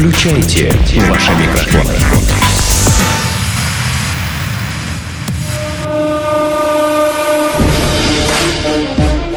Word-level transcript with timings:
Включайте 0.00 0.98
ваши 1.10 1.30
микрофоны. 1.32 1.92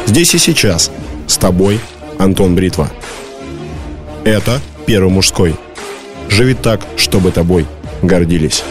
Здесь 0.06 0.34
и 0.36 0.38
сейчас. 0.38 0.90
С 1.28 1.36
тобой 1.36 1.82
Антон 2.18 2.56
Бритва. 2.56 2.90
Это 4.24 4.62
Первый 4.86 5.10
мужской. 5.10 5.54
Живи 6.30 6.54
так, 6.54 6.80
чтобы 6.96 7.32
тобой 7.32 7.66
гордились. 8.02 8.64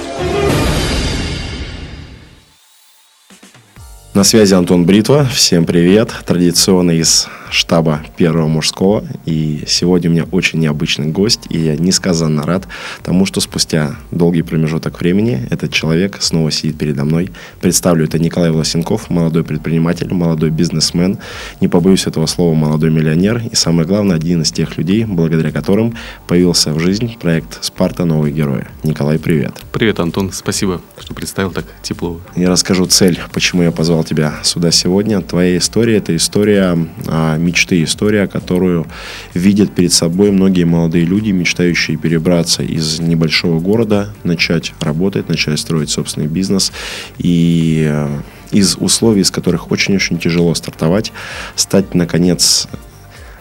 На 4.15 4.25
связи 4.25 4.55
Антон 4.55 4.87
Бритва. 4.87 5.27
Всем 5.27 5.67
привет. 5.67 6.11
Традиционно 6.25 6.93
из 6.93 7.29
штаба 7.53 8.03
Первого 8.17 8.49
мужского. 8.49 9.05
И 9.27 9.65
сегодня 9.67 10.11
у 10.11 10.13
меня 10.13 10.25
очень 10.33 10.59
необычный 10.59 11.09
гость, 11.09 11.43
и 11.51 11.59
я 11.59 11.77
несказанно 11.77 12.43
рад 12.45 12.67
тому, 13.03 13.27
что 13.27 13.41
спустя 13.41 13.97
долгий 14.11 14.43
промежуток 14.43 15.01
времени 15.01 15.47
этот 15.51 15.73
человек 15.73 16.19
снова 16.21 16.51
сидит 16.51 16.79
передо 16.79 17.05
мной. 17.05 17.31
Представлю, 17.61 18.05
это 18.05 18.19
Николай 18.19 18.51
Власенков, 18.51 19.11
молодой 19.11 19.45
предприниматель, 19.45 20.13
молодой 20.13 20.51
бизнесмен, 20.51 21.19
не 21.61 21.69
побоюсь 21.69 22.07
этого 22.07 22.27
слова, 22.27 22.55
молодой 22.55 22.91
миллионер, 22.91 23.43
и 23.51 23.55
самое 23.55 23.87
главное, 23.87 24.17
один 24.17 24.43
из 24.43 24.51
тех 24.51 24.77
людей, 24.79 25.05
благодаря 25.05 25.53
которым 25.53 25.95
появился 26.27 26.73
в 26.73 26.81
жизнь 26.81 27.17
проект 27.21 27.63
«Спарта. 27.63 28.05
Новые 28.05 28.33
герои». 28.33 28.67
Николай, 28.83 29.19
привет. 29.19 29.53
Привет, 29.73 30.01
Антон. 30.01 30.33
Спасибо, 30.33 30.81
что 30.99 31.15
представил 31.15 31.51
так 31.51 31.67
тепло. 31.83 32.21
Я 32.35 32.49
расскажу 32.49 32.87
цель, 32.87 33.21
почему 33.33 33.63
я 33.63 33.71
позвал 33.71 34.05
тебя 34.05 34.35
сюда 34.43 34.71
сегодня. 34.71 35.21
Твоя 35.21 35.57
история– 35.59 35.97
это 35.99 36.17
история 36.17 36.77
а, 37.07 37.37
мечты, 37.43 37.83
история, 37.83 38.27
которую 38.27 38.87
видят 39.35 39.75
перед 39.75 39.93
собой 39.93 40.31
многие 40.31 40.65
молодые 40.65 41.05
люди, 41.05 41.31
мечтающие 41.31 41.97
перебраться 41.97 42.63
из 42.63 43.01
небольшого 43.01 43.61
города, 43.61 44.15
начать 44.25 44.73
работать, 44.81 45.29
начать 45.29 45.59
строить 45.59 45.91
собственный 45.91 46.29
бизнес. 46.29 46.73
И 47.19 47.87
э, 47.89 48.21
из 48.53 48.77
условий, 48.79 49.23
из 49.23 49.31
которых 49.31 49.71
очень-очень 49.71 50.19
тяжело 50.19 50.55
стартовать, 50.55 51.13
стать, 51.57 51.95
наконец, 51.95 52.69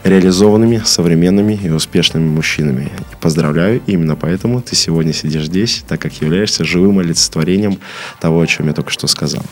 реализованными, 0.04 0.82
современными 0.84 1.60
и 1.62 1.70
успешными 1.70 2.28
мужчинами. 2.28 2.86
И 2.86 3.16
поздравляю, 3.20 3.82
именно 3.88 4.16
поэтому 4.16 4.62
ты 4.62 4.76
сегодня 4.76 5.14
сидишь 5.14 5.46
здесь, 5.46 5.84
так 5.88 6.02
как 6.02 6.14
являешься 6.22 6.64
живым 6.64 7.00
олицетворением 7.00 7.78
того, 8.20 8.42
о 8.42 8.48
чем 8.48 8.68
я 8.68 8.74
только 8.74 8.92
что 8.92 9.08
сказал. 9.08 9.44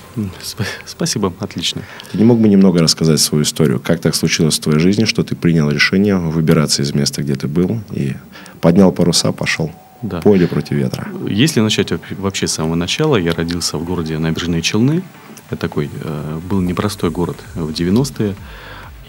Спасибо, 0.85 1.33
отлично. 1.39 1.81
Ты 2.11 2.17
не 2.17 2.23
мог 2.23 2.39
бы 2.39 2.47
немного 2.47 2.79
рассказать 2.79 3.19
свою 3.19 3.43
историю? 3.43 3.79
Как 3.79 3.99
так 3.99 4.15
случилось 4.15 4.57
в 4.57 4.61
твоей 4.61 4.79
жизни, 4.79 5.05
что 5.05 5.23
ты 5.23 5.35
принял 5.35 5.69
решение 5.69 6.17
выбираться 6.17 6.81
из 6.81 6.93
места, 6.93 7.21
где 7.21 7.35
ты 7.35 7.47
был, 7.47 7.79
и 7.91 8.15
поднял 8.61 8.91
паруса, 8.91 9.31
пошел? 9.31 9.71
Да. 10.01 10.21
Поле 10.21 10.47
против 10.47 10.71
ветра. 10.71 11.09
Если 11.27 11.59
начать 11.59 11.91
вообще 12.17 12.47
с 12.47 12.53
самого 12.53 12.75
начала, 12.75 13.17
я 13.17 13.33
родился 13.33 13.77
в 13.77 13.83
городе 13.83 14.17
Набережные 14.17 14.61
Челны. 14.61 15.03
Это 15.49 15.59
такой 15.59 15.89
э, 15.93 16.39
был 16.49 16.61
непростой 16.61 17.09
город 17.09 17.37
в 17.55 17.69
90-е. 17.71 18.35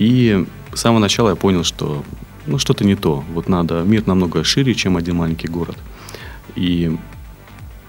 И 0.01 0.47
с 0.73 0.81
самого 0.81 0.98
начала 0.98 1.29
я 1.29 1.37
понял, 1.37 1.62
что 1.62 2.03
ну, 2.47 2.59
что-то 2.59 2.84
не 2.84 2.97
то. 2.97 3.23
Вот 3.34 3.48
надо, 3.48 3.83
мир 3.83 4.06
намного 4.06 4.43
шире, 4.43 4.75
чем 4.75 4.97
один 4.97 5.17
маленький 5.17 5.47
город. 5.47 5.77
И 6.56 6.97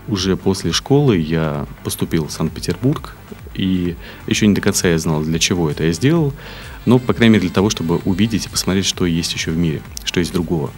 уже 0.09 0.36
после 0.36 0.73
школы 0.73 1.17
я 1.17 1.66
поступил 1.86 2.28
в 2.28 2.32
Санкт-Петербург, 2.32 3.16
и 3.56 3.95
еще 4.28 4.45
не 4.45 4.54
до 4.54 4.59
конца 4.59 4.89
я 4.89 4.98
знал, 4.98 5.22
для 5.22 5.39
чего 5.39 5.70
это 5.70 5.86
я 5.86 5.94
сделал, 5.94 6.34
но, 6.86 7.00
по 7.00 7.14
крайней 7.14 7.36
мере, 7.36 7.48
для 7.48 7.54
того, 7.54 7.70
чтобы 7.70 8.02
увидеть 8.04 8.45
и 8.45 8.50
посмотреть, 8.50 8.86
что 8.86 9.06
есть 9.06 9.34
еще 9.34 9.52
в 9.52 9.58
мире, 9.58 9.82
что 10.04 10.20
есть 10.20 10.34
другого. 10.34 10.70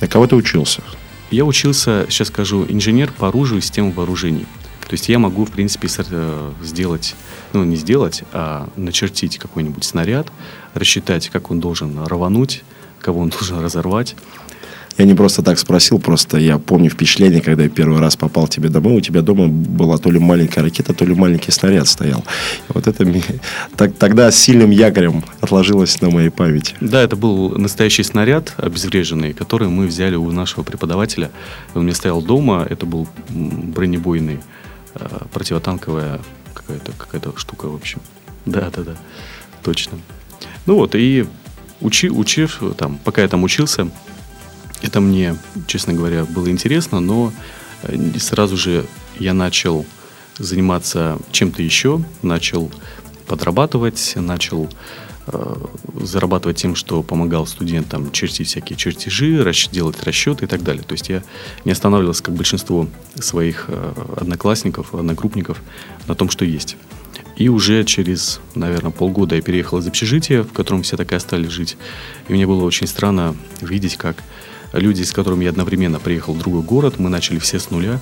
А 0.00 0.08
кого 0.08 0.26
ты 0.26 0.34
учился? 0.34 0.82
Я 1.30 1.44
учился, 1.44 2.06
сейчас 2.08 2.28
скажу, 2.28 2.66
инженер 2.68 3.12
по 3.12 3.28
оружию 3.28 3.58
и 3.58 3.62
системам 3.62 3.92
вооружений. 3.92 4.46
То 4.88 4.94
есть 4.94 5.08
я 5.08 5.20
могу, 5.20 5.44
в 5.44 5.50
принципе, 5.52 5.88
э, 6.10 6.52
сделать, 6.62 7.14
ну, 7.54 7.64
не 7.64 7.76
сделать, 7.76 8.22
а 8.32 8.68
начертить 8.76 9.38
какой-нибудь 9.38 9.84
снаряд, 9.84 10.26
рассчитать, 10.74 11.28
как 11.30 11.50
он 11.50 11.60
должен 11.60 12.04
рвануть, 12.04 12.64
кого 13.00 13.20
он 13.20 13.28
должен 13.30 13.60
разорвать. 13.60 14.16
Я 14.96 15.06
не 15.06 15.14
просто 15.14 15.42
так 15.42 15.58
спросил, 15.58 15.98
просто 15.98 16.38
я 16.38 16.58
помню 16.58 16.88
впечатление, 16.88 17.40
когда 17.40 17.64
я 17.64 17.68
первый 17.68 17.98
раз 17.98 18.14
попал 18.14 18.46
тебе 18.46 18.68
домой, 18.68 18.98
у 18.98 19.00
тебя 19.00 19.22
дома 19.22 19.48
была 19.48 19.98
то 19.98 20.08
ли 20.08 20.20
маленькая 20.20 20.62
ракета, 20.62 20.94
то 20.94 21.04
ли 21.04 21.14
маленький 21.14 21.50
снаряд 21.50 21.88
стоял. 21.88 22.24
Вот 22.68 22.86
это 22.86 23.04
так, 23.76 23.96
тогда 23.96 24.30
сильным 24.30 24.70
якорем 24.70 25.24
отложилось 25.40 26.00
на 26.00 26.10
моей 26.10 26.30
памяти. 26.30 26.76
Да, 26.80 27.02
это 27.02 27.16
был 27.16 27.58
настоящий 27.58 28.04
снаряд 28.04 28.54
обезвреженный, 28.56 29.32
который 29.32 29.66
мы 29.66 29.88
взяли 29.88 30.14
у 30.14 30.30
нашего 30.30 30.62
преподавателя. 30.62 31.32
Он 31.74 31.82
мне 31.82 31.94
стоял 31.94 32.22
дома, 32.22 32.64
это 32.70 32.86
был 32.86 33.08
бронебойный 33.30 34.38
Э, 34.94 35.24
противотанковая 35.32 36.20
какая-то 36.66 36.92
какая 36.92 37.36
штука, 37.36 37.66
в 37.66 37.74
общем. 37.74 38.00
Да, 38.46 38.70
да, 38.70 38.82
да, 38.82 38.96
точно. 39.62 39.98
Ну 40.66 40.76
вот, 40.76 40.94
и 40.94 41.26
учи, 41.80 42.10
учив, 42.10 42.62
там, 42.76 42.98
пока 43.04 43.22
я 43.22 43.28
там 43.28 43.42
учился, 43.42 43.90
это 44.82 45.00
мне, 45.00 45.36
честно 45.66 45.92
говоря, 45.92 46.24
было 46.24 46.50
интересно, 46.50 47.00
но 47.00 47.32
э, 47.82 48.18
сразу 48.18 48.56
же 48.56 48.86
я 49.18 49.34
начал 49.34 49.86
заниматься 50.38 51.18
чем-то 51.32 51.62
еще, 51.62 52.04
начал 52.22 52.70
подрабатывать, 53.26 54.12
начал 54.16 54.68
зарабатывать 56.00 56.58
тем, 56.58 56.74
что 56.74 57.02
помогал 57.02 57.46
студентам 57.46 58.12
чертить 58.12 58.48
всякие 58.48 58.76
чертежи, 58.76 59.42
расч- 59.42 59.72
делать 59.72 60.02
расчеты 60.02 60.44
и 60.44 60.48
так 60.48 60.62
далее. 60.62 60.82
То 60.82 60.92
есть 60.92 61.08
я 61.08 61.22
не 61.64 61.72
останавливался, 61.72 62.22
как 62.22 62.34
большинство 62.34 62.88
своих 63.14 63.66
э, 63.68 63.92
одноклассников, 64.16 64.94
одногруппников, 64.94 65.62
на 66.06 66.14
том, 66.14 66.28
что 66.28 66.44
есть. 66.44 66.76
И 67.36 67.48
уже 67.48 67.84
через, 67.84 68.40
наверное, 68.54 68.90
полгода 68.90 69.34
я 69.34 69.42
переехал 69.42 69.78
из 69.78 69.86
общежития, 69.86 70.42
в 70.42 70.52
котором 70.52 70.82
все 70.82 70.96
так 70.96 71.10
и 71.12 71.14
остались 71.14 71.50
жить. 71.50 71.76
И 72.28 72.32
мне 72.32 72.46
было 72.46 72.62
очень 72.64 72.86
странно 72.86 73.34
видеть, 73.60 73.96
как 73.96 74.22
люди, 74.72 75.02
с 75.02 75.12
которыми 75.12 75.44
я 75.44 75.50
одновременно 75.50 75.98
приехал 75.98 76.34
в 76.34 76.38
другой 76.38 76.62
город, 76.62 76.98
мы 76.98 77.08
начали 77.08 77.38
все 77.38 77.58
с 77.58 77.70
нуля. 77.70 78.00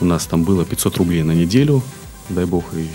У 0.00 0.04
нас 0.04 0.26
там 0.26 0.42
было 0.42 0.64
500 0.64 0.96
рублей 0.96 1.22
на 1.22 1.32
неделю, 1.32 1.82
дай 2.28 2.44
бог, 2.44 2.64
и 2.74 2.88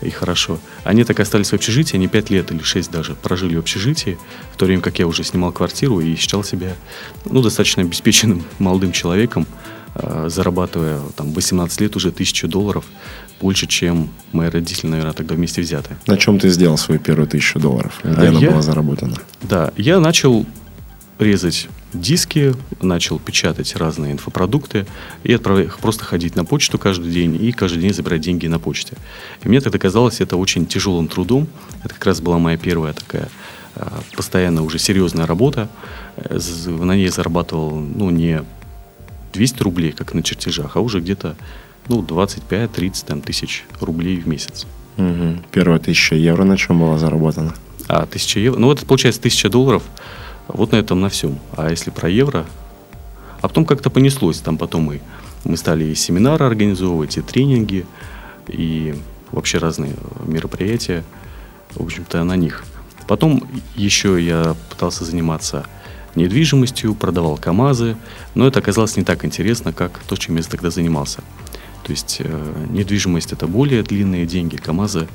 и 0.00 0.10
хорошо. 0.10 0.58
Они 0.84 1.04
так 1.04 1.18
и 1.18 1.22
остались 1.22 1.50
в 1.50 1.54
общежитии, 1.54 1.96
они 1.96 2.08
5 2.08 2.30
лет 2.30 2.50
или 2.50 2.62
6 2.62 2.90
даже 2.90 3.14
прожили 3.14 3.56
в 3.56 3.60
общежитии, 3.60 4.18
в 4.52 4.56
то 4.56 4.64
время 4.66 4.82
как 4.82 4.98
я 4.98 5.06
уже 5.06 5.24
снимал 5.24 5.52
квартиру 5.52 6.00
и 6.00 6.14
считал 6.16 6.44
себя 6.44 6.74
ну, 7.24 7.42
достаточно 7.42 7.82
обеспеченным 7.82 8.44
молодым 8.58 8.92
человеком, 8.92 9.46
э, 9.94 10.28
зарабатывая 10.30 11.00
там 11.16 11.32
18 11.32 11.80
лет 11.80 11.96
уже 11.96 12.08
1000 12.08 12.48
долларов, 12.48 12.84
больше, 13.40 13.66
чем 13.66 14.10
мои 14.32 14.48
родители, 14.48 14.88
наверное, 14.88 15.14
тогда 15.14 15.34
вместе 15.34 15.62
взяты. 15.62 15.96
На 16.06 16.16
чем 16.16 16.38
ты 16.38 16.50
сделал 16.50 16.76
свою 16.76 17.00
первую 17.00 17.26
тысячу 17.26 17.58
долларов? 17.58 17.98
Где 18.04 18.26
а 18.26 18.28
она 18.28 18.40
я, 18.40 18.50
была 18.50 18.62
заработана? 18.62 19.16
Да, 19.42 19.72
я 19.76 19.98
начал 19.98 20.46
резать 21.18 21.68
диски, 21.92 22.54
начал 22.80 23.18
печатать 23.18 23.74
разные 23.76 24.12
инфопродукты 24.12 24.86
и 25.24 25.32
отправлять 25.32 25.66
их 25.66 25.78
просто 25.78 26.04
ходить 26.04 26.36
на 26.36 26.44
почту 26.44 26.78
каждый 26.78 27.10
день 27.10 27.42
и 27.42 27.52
каждый 27.52 27.80
день 27.80 27.92
забирать 27.92 28.20
деньги 28.20 28.46
на 28.46 28.58
почте. 28.58 28.94
И 29.42 29.48
мне 29.48 29.60
тогда 29.60 29.78
казалось 29.78 30.20
это 30.20 30.36
очень 30.36 30.66
тяжелым 30.66 31.08
трудом. 31.08 31.48
Это 31.84 31.94
как 31.94 32.06
раз 32.06 32.20
была 32.20 32.38
моя 32.38 32.56
первая 32.56 32.92
такая 32.92 33.28
а, 33.76 34.00
постоянно 34.16 34.62
уже 34.62 34.78
серьезная 34.78 35.26
работа. 35.26 35.68
Э, 36.16 36.38
на 36.66 36.96
ней 36.96 37.08
зарабатывал 37.08 37.78
ну, 37.78 38.10
не 38.10 38.42
200 39.32 39.62
рублей, 39.62 39.92
как 39.92 40.14
на 40.14 40.22
чертежах, 40.22 40.76
а 40.76 40.80
уже 40.80 41.00
где-то 41.00 41.36
ну, 41.88 42.02
25-30 42.02 43.04
там, 43.06 43.20
тысяч 43.20 43.64
рублей 43.80 44.18
в 44.18 44.28
месяц. 44.28 44.66
Угу. 44.96 45.38
Первая 45.52 45.78
тысяча 45.78 46.14
евро 46.14 46.44
на 46.44 46.56
чем 46.56 46.80
была 46.80 46.98
заработана? 46.98 47.54
А, 47.88 48.06
тысяча 48.06 48.38
евро. 48.38 48.58
Ну, 48.58 48.68
вот 48.68 48.80
получается 48.80 49.20
тысяча 49.20 49.48
долларов– 49.48 49.82
вот 50.54 50.72
на 50.72 50.76
этом 50.76 51.00
на 51.00 51.08
всем. 51.08 51.38
А 51.56 51.70
если 51.70 51.90
про 51.90 52.08
евро, 52.08 52.46
а 53.40 53.48
потом 53.48 53.64
как-то 53.64 53.90
понеслось, 53.90 54.40
там 54.40 54.58
потом 54.58 54.82
мы, 54.82 55.00
мы 55.44 55.56
стали 55.56 55.84
и 55.84 55.94
семинары 55.94 56.44
организовывать, 56.44 57.16
и 57.16 57.22
тренинги, 57.22 57.86
и 58.46 58.94
вообще 59.32 59.58
разные 59.58 59.94
мероприятия, 60.24 61.04
в 61.74 61.82
общем-то, 61.82 62.22
на 62.24 62.36
них. 62.36 62.64
Потом 63.06 63.44
еще 63.74 64.22
я 64.22 64.54
пытался 64.68 65.04
заниматься 65.04 65.66
недвижимостью, 66.14 66.94
продавал 66.94 67.36
КАМАЗы, 67.36 67.96
но 68.34 68.46
это 68.46 68.58
оказалось 68.58 68.96
не 68.96 69.04
так 69.04 69.24
интересно, 69.24 69.72
как 69.72 69.98
то, 70.08 70.16
чем 70.16 70.36
я 70.36 70.42
тогда 70.42 70.70
занимался. 70.70 71.22
То 71.84 71.92
есть 71.92 72.18
э, 72.20 72.66
недвижимость 72.70 73.32
это 73.32 73.46
более 73.46 73.82
длинные 73.82 74.26
деньги, 74.26 74.56
КАМАЗы 74.56 75.08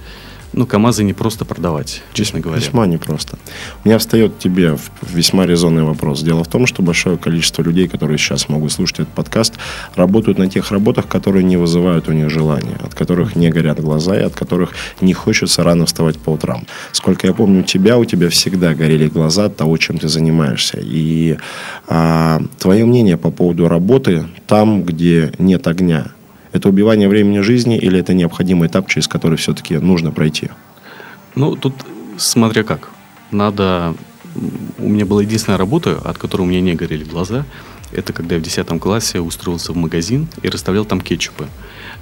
ну, 0.55 0.65
КАМАЗы 0.65 1.03
не 1.03 1.13
просто 1.13 1.43
продавать, 1.43 2.01
честно 2.13 2.39
говоря. 2.39 2.61
Весьма 2.61 2.87
непросто. 2.87 3.37
У 3.83 3.87
меня 3.87 3.97
встает 3.97 4.39
тебе 4.39 4.77
весьма 5.01 5.45
резонный 5.45 5.83
вопрос. 5.83 6.21
Дело 6.21 6.45
в 6.45 6.47
том, 6.47 6.65
что 6.65 6.81
большое 6.81 7.17
количество 7.17 7.61
людей, 7.61 7.89
которые 7.89 8.17
сейчас 8.17 8.47
могут 8.47 8.71
слушать 8.71 8.99
этот 8.99 9.13
подкаст, 9.13 9.55
работают 9.95 10.37
на 10.37 10.49
тех 10.49 10.71
работах, 10.71 11.07
которые 11.07 11.43
не 11.43 11.57
вызывают 11.57 12.07
у 12.07 12.13
них 12.13 12.29
желания, 12.29 12.77
от 12.81 12.95
которых 12.95 13.35
не 13.35 13.49
горят 13.49 13.81
глаза 13.81 14.17
и 14.17 14.23
от 14.23 14.33
которых 14.33 14.71
не 15.01 15.13
хочется 15.13 15.61
рано 15.63 15.85
вставать 15.85 16.17
по 16.19 16.29
утрам. 16.29 16.65
Сколько 16.93 17.27
я 17.27 17.33
помню 17.33 17.63
тебя, 17.63 17.97
у 17.97 18.05
тебя 18.05 18.29
всегда 18.29 18.73
горели 18.73 19.09
глаза 19.09 19.45
от 19.45 19.57
того, 19.57 19.75
чем 19.77 19.97
ты 19.97 20.07
занимаешься. 20.07 20.79
И 20.81 21.37
а, 21.87 22.41
твое 22.59 22.85
мнение 22.85 23.17
по 23.17 23.29
поводу 23.29 23.67
работы 23.67 24.25
там, 24.47 24.83
где 24.83 25.33
нет 25.37 25.67
огня, 25.67 26.14
это 26.55 26.69
убивание 26.69 27.09
времени 27.09 27.39
жизни 27.39 27.77
или 27.77 27.99
это 27.99 28.13
необходимый 28.13 28.69
этап, 28.69 28.87
через 28.87 29.07
который 29.09 29.37
все-таки 29.37 29.77
нужно 29.77 30.11
пройти? 30.11 30.49
Ну, 31.35 31.55
тут 31.55 31.73
смотря 32.17 32.63
как. 32.63 32.89
Надо... 33.31 33.93
У 34.77 34.87
меня 34.87 35.05
была 35.05 35.21
единственная 35.21 35.57
работа, 35.57 35.97
от 36.03 36.17
которой 36.17 36.43
у 36.43 36.45
меня 36.45 36.61
не 36.61 36.73
горели 36.73 37.03
глаза. 37.03 37.45
Это 37.91 38.13
когда 38.13 38.35
я 38.35 38.41
в 38.41 38.43
10 38.43 38.67
классе 38.79 39.19
устроился 39.19 39.73
в 39.73 39.75
магазин 39.75 40.27
и 40.43 40.49
расставлял 40.49 40.85
там 40.85 41.01
кетчупы. 41.01 41.47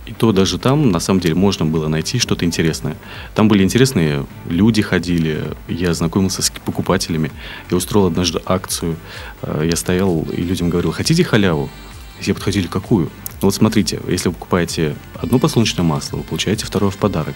И 0.05 0.11
то 0.13 0.31
даже 0.31 0.59
там, 0.59 0.91
на 0.91 0.99
самом 0.99 1.19
деле, 1.19 1.35
можно 1.35 1.65
было 1.65 1.87
найти 1.87 2.19
что-то 2.19 2.45
интересное. 2.45 2.95
Там 3.33 3.47
были 3.47 3.63
интересные 3.63 4.25
люди 4.47 4.81
ходили, 4.81 5.43
я 5.67 5.93
знакомился 5.93 6.41
с 6.43 6.51
покупателями. 6.51 7.31
Я 7.71 7.77
устроил 7.77 8.07
однажды 8.07 8.39
акцию. 8.45 8.97
Э, 9.41 9.67
я 9.67 9.75
стоял 9.75 10.25
и 10.31 10.41
людям 10.41 10.69
говорил, 10.69 10.91
хотите 10.91 11.23
халяву? 11.23 11.69
Все 12.19 12.33
подходили, 12.33 12.67
какую? 12.67 13.09
Ну 13.43 13.47
вот 13.47 13.55
смотрите, 13.55 13.99
если 14.07 14.29
вы 14.29 14.35
покупаете 14.35 14.95
одно 15.15 15.37
подсолнечное 15.37 15.83
масло, 15.83 16.15
вы 16.15 16.23
получаете 16.23 16.65
второе 16.65 16.91
в 16.91 16.95
подарок. 16.95 17.35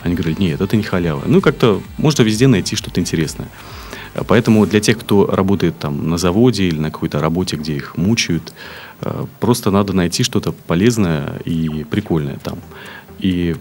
Они 0.00 0.14
говорят, 0.14 0.38
нет, 0.38 0.58
это 0.62 0.78
не 0.78 0.82
халява. 0.82 1.24
Ну, 1.26 1.42
как-то 1.42 1.82
можно 1.98 2.22
везде 2.22 2.46
найти 2.46 2.74
что-то 2.74 3.00
интересное. 3.00 3.48
Поэтому 4.26 4.64
для 4.64 4.80
тех, 4.80 4.98
кто 4.98 5.26
работает 5.26 5.78
там 5.78 6.08
на 6.08 6.16
заводе 6.16 6.64
или 6.64 6.78
на 6.78 6.90
какой-то 6.90 7.20
работе, 7.20 7.56
где 7.56 7.76
их 7.76 7.98
мучают, 7.98 8.54
э, 9.02 9.26
просто 9.40 9.70
надо 9.70 9.92
найти 9.92 10.22
что-то 10.22 10.52
полезное 10.52 11.36
и 11.44 11.84
прикольное 11.84 12.38
там. 12.42 12.58
И 13.18 13.54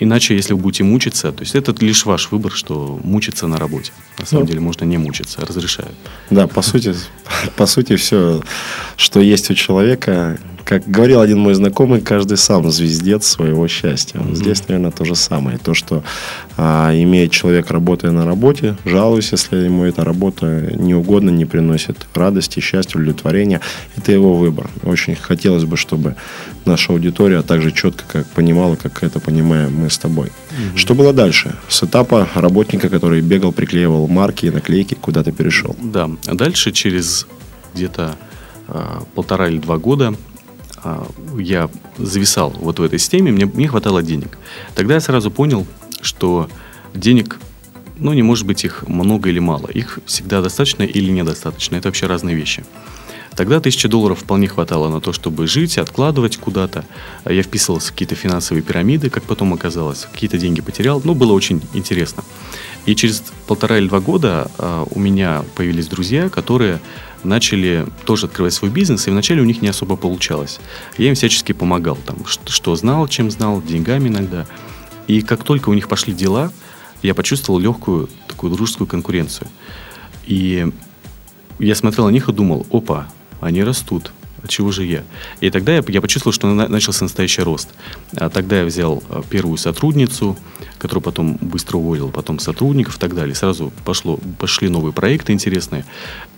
Иначе, 0.00 0.34
если 0.34 0.54
вы 0.54 0.60
будете 0.60 0.82
мучиться, 0.82 1.30
то 1.30 1.42
есть 1.42 1.54
это 1.54 1.72
лишь 1.84 2.04
ваш 2.04 2.32
выбор, 2.32 2.50
что 2.50 3.00
мучиться 3.04 3.46
на 3.46 3.58
работе. 3.58 3.92
На 4.18 4.26
самом 4.26 4.42
ну, 4.42 4.48
деле 4.48 4.60
можно 4.60 4.84
не 4.84 4.98
мучиться, 4.98 5.46
разрешаю. 5.46 5.88
Да, 6.30 6.48
по 6.48 6.62
сути, 6.62 6.94
по 7.56 7.66
сути, 7.66 7.94
все, 7.94 8.42
что 8.96 9.20
есть 9.20 9.50
у 9.52 9.54
человека, 9.54 10.40
как 10.64 10.88
говорил 10.88 11.20
один 11.20 11.38
мой 11.38 11.54
знакомый, 11.54 12.00
каждый 12.00 12.36
сам 12.36 12.70
звездец 12.70 13.26
своего 13.26 13.68
счастья. 13.68 14.18
Mm-hmm. 14.18 14.34
Здесь, 14.34 14.68
наверное, 14.68 14.90
то 14.90 15.04
же 15.04 15.14
самое. 15.14 15.58
То, 15.58 15.74
что 15.74 16.02
а, 16.56 16.90
имеет 16.94 17.32
человек, 17.32 17.70
работая 17.70 18.12
на 18.12 18.24
работе, 18.24 18.76
жалуюсь, 18.84 19.32
если 19.32 19.56
ему 19.56 19.84
эта 19.84 20.04
работа 20.04 20.72
не 20.74 20.94
угодно, 20.94 21.30
не 21.30 21.44
приносит 21.44 22.06
радости, 22.14 22.60
счастья, 22.60 22.98
удовлетворения, 22.98 23.60
это 23.96 24.12
его 24.12 24.34
выбор. 24.34 24.70
Очень 24.82 25.16
хотелось 25.16 25.64
бы, 25.64 25.76
чтобы 25.76 26.16
наша 26.64 26.92
аудитория 26.92 27.42
также 27.42 27.70
четко 27.70 28.04
как 28.10 28.26
понимала, 28.28 28.76
как 28.76 29.02
это 29.02 29.20
понимаем 29.20 29.74
мы 29.74 29.90
с 29.90 29.98
тобой. 29.98 30.28
Mm-hmm. 30.28 30.76
Что 30.76 30.94
было 30.94 31.12
дальше? 31.12 31.54
С 31.68 31.82
этапа 31.82 32.26
работника, 32.34 32.88
который 32.88 33.20
бегал, 33.20 33.52
приклеивал 33.52 34.08
марки 34.08 34.46
и 34.46 34.50
наклейки, 34.50 34.94
куда 34.94 35.22
ты 35.22 35.32
перешел? 35.32 35.76
Да, 35.82 36.10
дальше 36.32 36.72
через 36.72 37.26
где-то 37.74 38.16
а, 38.68 39.02
полтора 39.14 39.48
или 39.48 39.58
два 39.58 39.76
года 39.76 40.14
а, 40.14 40.33
я 41.38 41.70
зависал 41.98 42.50
вот 42.50 42.78
в 42.78 42.82
этой 42.82 42.98
системе, 42.98 43.32
мне 43.32 43.50
не 43.54 43.66
хватало 43.66 44.02
денег. 44.02 44.38
Тогда 44.74 44.94
я 44.94 45.00
сразу 45.00 45.30
понял, 45.30 45.66
что 46.00 46.48
денег, 46.94 47.38
ну, 47.98 48.12
не 48.12 48.22
может 48.22 48.46
быть 48.46 48.64
их 48.64 48.86
много 48.86 49.28
или 49.30 49.38
мало. 49.38 49.68
Их 49.68 49.98
всегда 50.06 50.42
достаточно 50.42 50.82
или 50.82 51.10
недостаточно. 51.10 51.76
Это 51.76 51.88
вообще 51.88 52.06
разные 52.06 52.36
вещи. 52.36 52.64
Тогда 53.36 53.60
тысяча 53.60 53.88
долларов 53.88 54.20
вполне 54.20 54.46
хватало 54.46 54.88
на 54.88 55.00
то, 55.00 55.12
чтобы 55.12 55.46
жить, 55.48 55.76
откладывать 55.78 56.36
куда-то. 56.36 56.84
Я 57.28 57.42
вписывался 57.42 57.88
в 57.88 57.92
какие-то 57.92 58.14
финансовые 58.14 58.62
пирамиды, 58.62 59.10
как 59.10 59.24
потом 59.24 59.52
оказалось. 59.52 60.06
Какие-то 60.12 60.38
деньги 60.38 60.60
потерял. 60.60 61.00
Ну, 61.04 61.14
было 61.14 61.32
очень 61.32 61.60
интересно. 61.72 62.22
И 62.86 62.94
через 62.94 63.24
полтора 63.46 63.78
или 63.78 63.88
два 63.88 64.00
года 64.00 64.50
а, 64.58 64.86
у 64.88 65.00
меня 65.00 65.42
появились 65.56 65.88
друзья, 65.88 66.28
которые 66.28 66.80
начали 67.24 67.86
тоже 68.04 68.26
открывать 68.26 68.54
свой 68.54 68.70
бизнес, 68.70 69.06
и 69.06 69.10
вначале 69.10 69.42
у 69.42 69.44
них 69.44 69.62
не 69.62 69.68
особо 69.68 69.96
получалось. 69.96 70.60
Я 70.98 71.08
им 71.08 71.14
всячески 71.14 71.52
помогал, 71.52 71.96
там, 72.06 72.18
что, 72.26 72.76
знал, 72.76 73.08
чем 73.08 73.30
знал, 73.30 73.62
деньгами 73.62 74.08
иногда. 74.08 74.46
И 75.06 75.22
как 75.22 75.44
только 75.44 75.68
у 75.68 75.74
них 75.74 75.88
пошли 75.88 76.14
дела, 76.14 76.52
я 77.02 77.14
почувствовал 77.14 77.58
легкую 77.58 78.08
такую 78.28 78.52
дружескую 78.52 78.86
конкуренцию. 78.86 79.48
И 80.26 80.72
я 81.58 81.74
смотрел 81.74 82.06
на 82.06 82.10
них 82.10 82.28
и 82.28 82.32
думал, 82.32 82.66
опа, 82.70 83.08
они 83.40 83.62
растут, 83.62 84.12
а 84.44 84.46
чего 84.46 84.72
же 84.72 84.84
я? 84.84 85.04
И 85.40 85.48
тогда 85.48 85.74
я, 85.74 85.82
я 85.88 86.02
почувствовал, 86.02 86.34
что 86.34 86.46
начался 86.52 87.04
настоящий 87.04 87.40
рост. 87.40 87.70
А 88.14 88.28
тогда 88.28 88.60
я 88.60 88.66
взял 88.66 89.02
а, 89.08 89.22
первую 89.22 89.56
сотрудницу, 89.56 90.36
которую 90.78 91.02
потом 91.02 91.38
быстро 91.40 91.78
уволил, 91.78 92.10
потом 92.10 92.38
сотрудников 92.38 92.96
и 92.96 93.00
так 93.00 93.14
далее. 93.14 93.34
Сразу 93.34 93.72
пошло, 93.86 94.18
пошли 94.38 94.68
новые 94.68 94.92
проекты 94.92 95.32
интересные. 95.32 95.86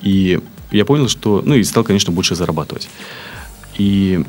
И 0.02 0.40
я 0.70 0.84
понял, 0.84 1.08
что... 1.08 1.42
Ну 1.44 1.54
и 1.54 1.64
стал, 1.64 1.84
конечно, 1.84 2.12
больше 2.12 2.34
зарабатывать. 2.34 2.88
И 3.78 4.24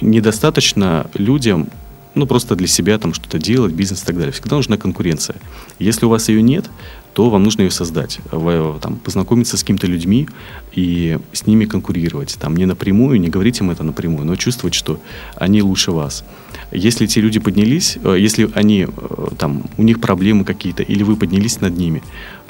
недостаточно 0.00 1.10
людям 1.14 1.68
ну, 2.14 2.26
просто 2.26 2.56
для 2.56 2.66
себя 2.66 2.98
там 2.98 3.14
что-то 3.14 3.38
делать, 3.38 3.72
бизнес 3.72 4.02
и 4.02 4.06
так 4.06 4.16
далее. 4.16 4.32
Всегда 4.32 4.56
нужна 4.56 4.76
конкуренция. 4.76 5.36
Если 5.78 6.04
у 6.04 6.08
вас 6.08 6.28
ее 6.28 6.42
нет, 6.42 6.68
то 7.14 7.30
вам 7.30 7.42
нужно 7.42 7.62
ее 7.62 7.70
создать. 7.70 8.20
Вы, 8.30 8.78
там, 8.80 8.96
познакомиться 8.96 9.56
с 9.56 9.60
какими-то 9.60 9.86
людьми 9.86 10.28
и 10.72 11.18
с 11.32 11.46
ними 11.46 11.64
конкурировать. 11.64 12.36
Там, 12.40 12.56
не 12.56 12.66
напрямую, 12.66 13.20
не 13.20 13.28
говорить 13.28 13.60
им 13.60 13.70
это 13.70 13.82
напрямую, 13.82 14.26
но 14.26 14.36
чувствовать, 14.36 14.74
что 14.74 15.00
они 15.36 15.62
лучше 15.62 15.92
вас. 15.92 16.24
Если 16.70 17.06
те 17.06 17.20
люди 17.20 17.38
поднялись, 17.38 17.98
э, 18.02 18.16
если 18.18 18.50
они, 18.54 18.86
э, 18.86 19.28
там, 19.38 19.64
у 19.76 19.82
них 19.82 20.00
проблемы 20.00 20.44
какие-то, 20.44 20.82
или 20.82 21.02
вы 21.02 21.16
поднялись 21.16 21.60
над 21.60 21.76
ними, 21.76 22.02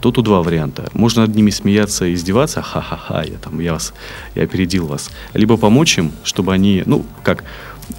то 0.03 0.11
тут 0.11 0.25
два 0.25 0.43
варианта. 0.43 0.91
Можно 0.95 1.27
над 1.27 1.37
ними 1.37 1.51
смеяться, 1.51 2.13
издеваться, 2.13 2.61
ха-ха-ха, 2.61 3.23
я 3.23 3.39
там, 3.39 3.61
я 3.61 3.75
вас, 3.75 3.95
я 4.35 4.43
опередил 4.43 4.87
вас. 4.87 5.11
Либо 5.33 5.57
помочь 5.57 5.97
им, 5.97 6.11
чтобы 6.25 6.53
они, 6.53 6.83
ну, 6.87 7.07
как, 7.23 7.45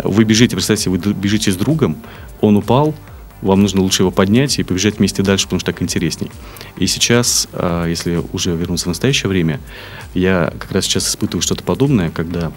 вы 0.04 0.26
бежите, 0.26 0.58
представьте, 0.58 0.90
вы 0.90 0.98
бежите 0.98 1.50
с 1.50 1.56
другом, 1.56 1.96
он 2.42 2.58
упал, 2.58 2.94
вам 3.42 3.62
нужно 3.62 3.82
лучше 3.82 4.04
его 4.04 4.12
поднять 4.12 4.60
и 4.60 4.64
побежать 4.64 4.98
вместе 4.98 5.24
дальше, 5.24 5.46
потому 5.46 5.62
что 5.62 5.72
так 5.72 5.82
интересней. 5.82 6.30
И 6.76 6.88
сейчас, 6.88 7.48
а, 7.54 7.88
если 7.88 8.22
уже 8.34 8.54
вернуться 8.54 8.86
в 8.86 8.90
настоящее 8.90 9.30
время, 9.30 9.62
я 10.14 10.54
как 10.60 10.74
раз 10.74 10.84
сейчас 10.84 11.08
испытываю 11.08 11.42
что-то 11.42 11.64
подобное, 11.64 12.10
когда 12.10 12.52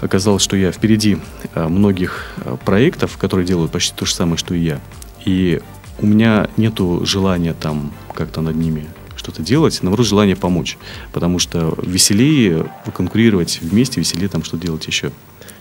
оказалось, 0.00 0.42
что 0.42 0.56
я 0.56 0.72
впереди 0.72 1.18
а, 1.54 1.68
многих 1.68 2.32
а, 2.38 2.56
проектов, 2.56 3.18
которые 3.18 3.46
делают 3.46 3.72
почти 3.72 3.94
то 3.94 4.06
же 4.06 4.14
самое, 4.14 4.38
что 4.38 4.54
и 4.54 4.60
я. 4.60 4.80
И 5.26 5.60
у 6.00 6.06
меня 6.06 6.48
нету 6.56 7.02
желания 7.04 7.54
там 7.54 7.92
как-то 8.14 8.40
над 8.40 8.56
ними 8.56 8.86
что-то 9.16 9.42
делать, 9.42 9.78
наоборот, 9.82 10.06
желание 10.06 10.36
помочь. 10.36 10.76
Потому 11.12 11.38
что 11.38 11.76
веселее 11.82 12.66
конкурировать 12.94 13.60
вместе, 13.62 14.00
веселее 14.00 14.28
там 14.28 14.44
что 14.44 14.56
делать 14.56 14.86
еще. 14.86 15.12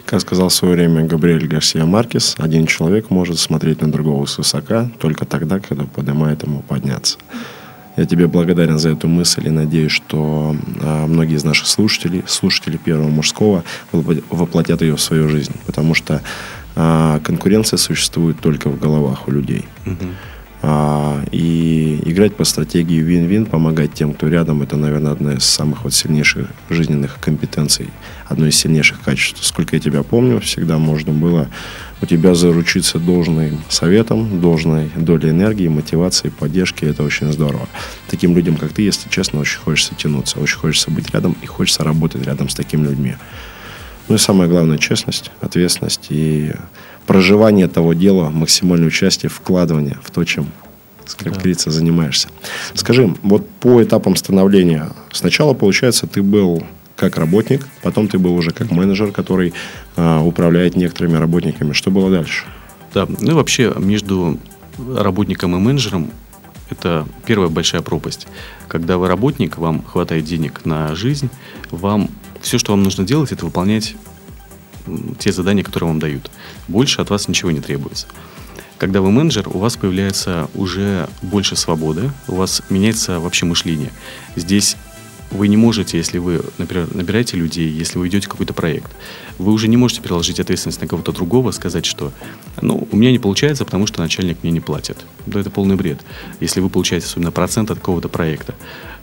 Как 0.05 0.19
сказал 0.19 0.49
в 0.49 0.53
свое 0.53 0.75
время 0.75 1.05
Габриэль 1.05 1.47
Гарсия 1.47 1.85
Маркес, 1.85 2.35
один 2.37 2.67
человек 2.67 3.09
может 3.09 3.39
смотреть 3.39 3.81
на 3.81 3.91
другого 3.91 4.25
свысока 4.25 4.91
только 4.99 5.25
тогда, 5.25 5.59
когда 5.59 5.85
поднимает 5.85 6.43
ему 6.43 6.61
подняться. 6.61 7.17
Я 7.95 8.05
тебе 8.05 8.27
благодарен 8.27 8.79
за 8.79 8.89
эту 8.89 9.07
мысль 9.07 9.47
и 9.47 9.51
надеюсь, 9.51 9.91
что 9.91 10.55
а, 10.81 11.05
многие 11.05 11.35
из 11.35 11.43
наших 11.43 11.67
слушателей, 11.67 12.23
слушателей 12.27 12.79
Первого 12.79 13.09
мужского, 13.09 13.63
воплотят 13.91 14.81
ее 14.81 14.95
в 14.95 15.01
свою 15.01 15.29
жизнь. 15.29 15.53
Потому 15.67 15.93
что 15.93 16.21
а, 16.75 17.19
конкуренция 17.19 17.77
существует 17.77 18.39
только 18.39 18.69
в 18.69 18.79
головах 18.79 19.27
у 19.27 19.31
людей. 19.31 19.65
Угу. 19.85 20.07
А, 20.65 21.21
и 21.31 21.99
играть 22.05 22.35
по 22.35 22.45
стратегии 22.45 23.01
вин-вин, 23.01 23.45
помогать 23.45 23.93
тем, 23.93 24.13
кто 24.13 24.29
рядом, 24.29 24.61
это, 24.61 24.77
наверное, 24.77 25.11
одна 25.11 25.33
из 25.33 25.43
самых 25.43 25.83
вот 25.83 25.93
сильнейших 25.93 26.47
жизненных 26.69 27.19
компетенций, 27.19 27.89
одно 28.27 28.47
из 28.47 28.55
сильнейших 28.55 29.01
качеств. 29.01 29.43
Сколько 29.43 29.75
я 29.75 29.81
тебя 29.81 30.03
помню, 30.03 30.39
всегда 30.39 30.77
можно 30.77 31.11
было 31.11 31.49
у 32.01 32.05
тебя 32.05 32.33
заручиться 32.33 32.97
должным 32.97 33.61
советом, 33.69 34.41
должной 34.41 34.89
долей 34.95 35.29
энергии, 35.29 35.67
мотивации, 35.67 36.29
поддержки. 36.29 36.85
Это 36.85 37.03
очень 37.03 37.31
здорово. 37.31 37.67
Таким 38.09 38.35
людям, 38.35 38.55
как 38.55 38.71
ты, 38.71 38.83
если 38.83 39.09
честно, 39.09 39.41
очень 39.41 39.59
хочется 39.59 39.95
тянуться, 39.95 40.39
очень 40.39 40.57
хочется 40.57 40.91
быть 40.91 41.13
рядом 41.13 41.35
и 41.41 41.45
хочется 41.45 41.83
работать 41.83 42.25
рядом 42.25 42.47
с 42.47 42.55
такими 42.55 42.85
людьми. 42.85 43.15
Ну 44.07 44.15
и 44.15 44.17
самое 44.17 44.50
главное, 44.50 44.77
честность, 44.77 45.31
ответственность 45.41 46.07
и 46.10 46.51
проживание 47.07 47.67
того 47.67 47.93
дела, 47.93 48.29
максимальное 48.29 48.88
участие, 48.88 49.29
вкладывание 49.29 49.98
в 50.03 50.12
то, 50.12 50.24
чем, 50.24 50.48
как 51.17 51.33
да. 51.33 51.39
говорится, 51.39 51.72
занимаешься. 51.72 52.29
Скажи, 52.74 53.13
вот 53.24 53.48
по 53.60 53.81
этапам 53.81 54.15
становления, 54.15 54.89
сначала, 55.12 55.53
получается, 55.53 56.07
ты 56.07 56.22
был 56.22 56.63
как 56.95 57.17
работник, 57.17 57.67
потом 57.81 58.07
ты 58.07 58.19
был 58.19 58.36
уже 58.36 58.51
как 58.51 58.72
менеджер, 58.72 59.12
который 59.12 59.53
а, 59.95 60.22
управляет 60.22 60.75
некоторыми 60.75 61.17
работниками. 61.17 61.74
Что 61.74 61.91
было 61.91 62.12
дальше? 62.12 62.45
Да, 62.93 63.07
ну 63.07 63.31
и 63.31 63.33
вообще 63.33 63.74
между 63.77 64.38
работником 64.77 65.55
и 65.55 65.60
менеджером 65.60 66.12
это 66.69 67.05
первая 67.25 67.50
большая 67.50 67.81
пропасть. 67.81 68.27
Когда 68.67 68.98
вы 68.98 69.07
работник, 69.07 69.57
вам 69.57 69.83
хватает 69.83 70.25
денег 70.25 70.65
на 70.65 70.95
жизнь, 70.95 71.29
вам 71.72 72.10
все, 72.43 72.59
что 72.59 72.73
вам 72.73 72.83
нужно 72.83 73.05
делать, 73.05 73.31
это 73.31 73.45
выполнять 73.45 73.95
те 75.17 75.31
задания, 75.31 75.63
которые 75.63 75.88
вам 75.88 76.00
дают. 76.00 76.29
Больше 76.67 77.01
от 77.01 77.09
вас 77.09 77.27
ничего 77.27 77.51
не 77.51 77.62
требуется. 77.62 78.05
Когда 78.77 79.01
вы 79.01 79.12
менеджер, 79.12 79.47
у 79.47 79.59
вас 79.59 79.77
появляется 79.77 80.50
уже 80.53 81.09
больше 81.21 81.55
свободы, 81.55 82.12
у 82.27 82.35
вас 82.35 82.62
меняется 82.69 83.19
вообще 83.21 83.45
мышление. 83.45 83.91
Здесь 84.35 84.75
вы 85.31 85.47
не 85.47 85.55
можете, 85.55 85.97
если 85.97 86.17
вы, 86.17 86.43
например, 86.57 86.93
набираете 86.93 87.38
людей, 87.38 87.69
если 87.69 87.97
вы 87.97 88.09
идете 88.09 88.27
какой-то 88.27 88.53
проект, 88.53 88.91
вы 89.39 89.53
уже 89.53 89.69
не 89.69 89.77
можете 89.77 90.01
переложить 90.01 90.39
ответственность 90.39 90.81
на 90.81 90.88
кого-то 90.88 91.13
другого, 91.13 91.51
сказать, 91.51 91.85
что 91.85 92.12
ну, 92.62 92.88
у 92.91 92.95
меня 92.95 93.12
не 93.12 93.19
получается, 93.19 93.63
потому 93.63 93.88
что 93.88 94.01
начальник 94.01 94.38
мне 94.43 94.51
не 94.51 94.59
платит. 94.59 95.05
Да 95.25 95.39
это 95.39 95.50
полный 95.50 95.75
бред. 95.75 96.01
Если 96.41 96.59
вы 96.59 96.69
получаете 96.69 97.07
особенно 97.07 97.31
процент 97.31 97.71
от 97.71 97.79
какого-то 97.79 98.09
проекта, 98.09 98.53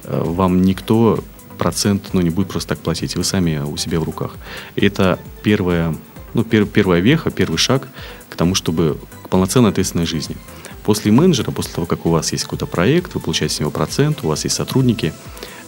э, 0.05 0.23
вам 0.23 0.63
никто 0.63 1.25
процент 1.61 2.15
ну, 2.15 2.23
не 2.23 2.31
будет 2.31 2.49
просто 2.49 2.71
так 2.71 2.79
платить, 2.79 3.17
вы 3.17 3.25
сами 3.25 3.59
у 3.59 3.77
себя 3.77 4.01
в 4.01 4.05
руках. 4.05 4.33
Это 4.77 5.19
первая, 5.43 5.95
ну, 6.33 6.43
пер, 6.43 6.65
первая 6.65 7.01
веха, 7.01 7.31
первый 7.31 7.59
шаг 7.59 7.87
к 8.31 8.35
тому, 8.35 8.55
чтобы 8.55 8.99
к 9.25 9.29
полноценной 9.29 9.69
ответственной 9.69 10.07
жизни. 10.07 10.37
После 10.85 11.13
менеджера, 11.13 11.51
после 11.51 11.75
того, 11.75 11.87
как 11.87 12.07
у 12.07 12.11
вас 12.11 12.33
есть 12.33 12.45
какой-то 12.45 12.65
проект, 12.67 13.15
вы 13.15 13.21
получаете 13.21 13.57
с 13.57 13.61
него 13.61 13.71
процент, 13.71 14.25
у 14.25 14.29
вас 14.29 14.45
есть 14.45 14.57
сотрудники, 14.57 15.13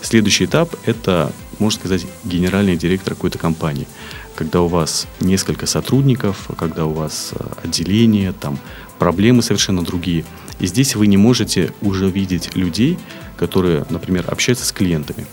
Следующий 0.02 0.46
этап– 0.46 0.74
это, 0.84 1.32
можно 1.60 1.78
сказать, 1.78 2.04
генеральный 2.24 2.76
директор 2.76 3.14
какой-то 3.14 3.38
компании. 3.38 3.86
Когда 4.34 4.60
у 4.60 4.66
вас 4.66 5.06
несколько 5.20 5.66
сотрудников, 5.66 6.48
когда 6.58 6.86
у 6.86 6.92
вас 6.92 7.30
э, 7.32 7.44
отделение, 7.62 8.32
там 8.32 8.58
проблемы 8.98 9.42
совершенно 9.42 9.84
другие. 9.84 10.24
И 10.58 10.66
здесь 10.66 10.96
вы 10.96 11.06
не 11.06 11.16
можете 11.16 11.72
уже 11.80 12.10
видеть 12.10 12.56
людей, 12.56 12.98
которые, 13.36 13.86
например, 13.90 14.24
общаются 14.26 14.66
с 14.66 14.72
клиентами. 14.72 15.24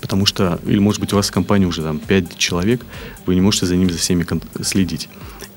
Потому 0.00 0.26
что, 0.26 0.60
или 0.66 0.78
может 0.78 1.00
быть 1.00 1.12
у 1.12 1.16
вас 1.16 1.28
в 1.28 1.32
компании 1.32 1.66
уже 1.66 1.82
там 1.82 1.98
5 1.98 2.36
человек, 2.36 2.84
вы 3.26 3.34
не 3.34 3.40
можете 3.40 3.66
за 3.66 3.76
ними 3.76 3.90
за 3.90 3.98
всеми 3.98 4.26
следить. 4.62 5.08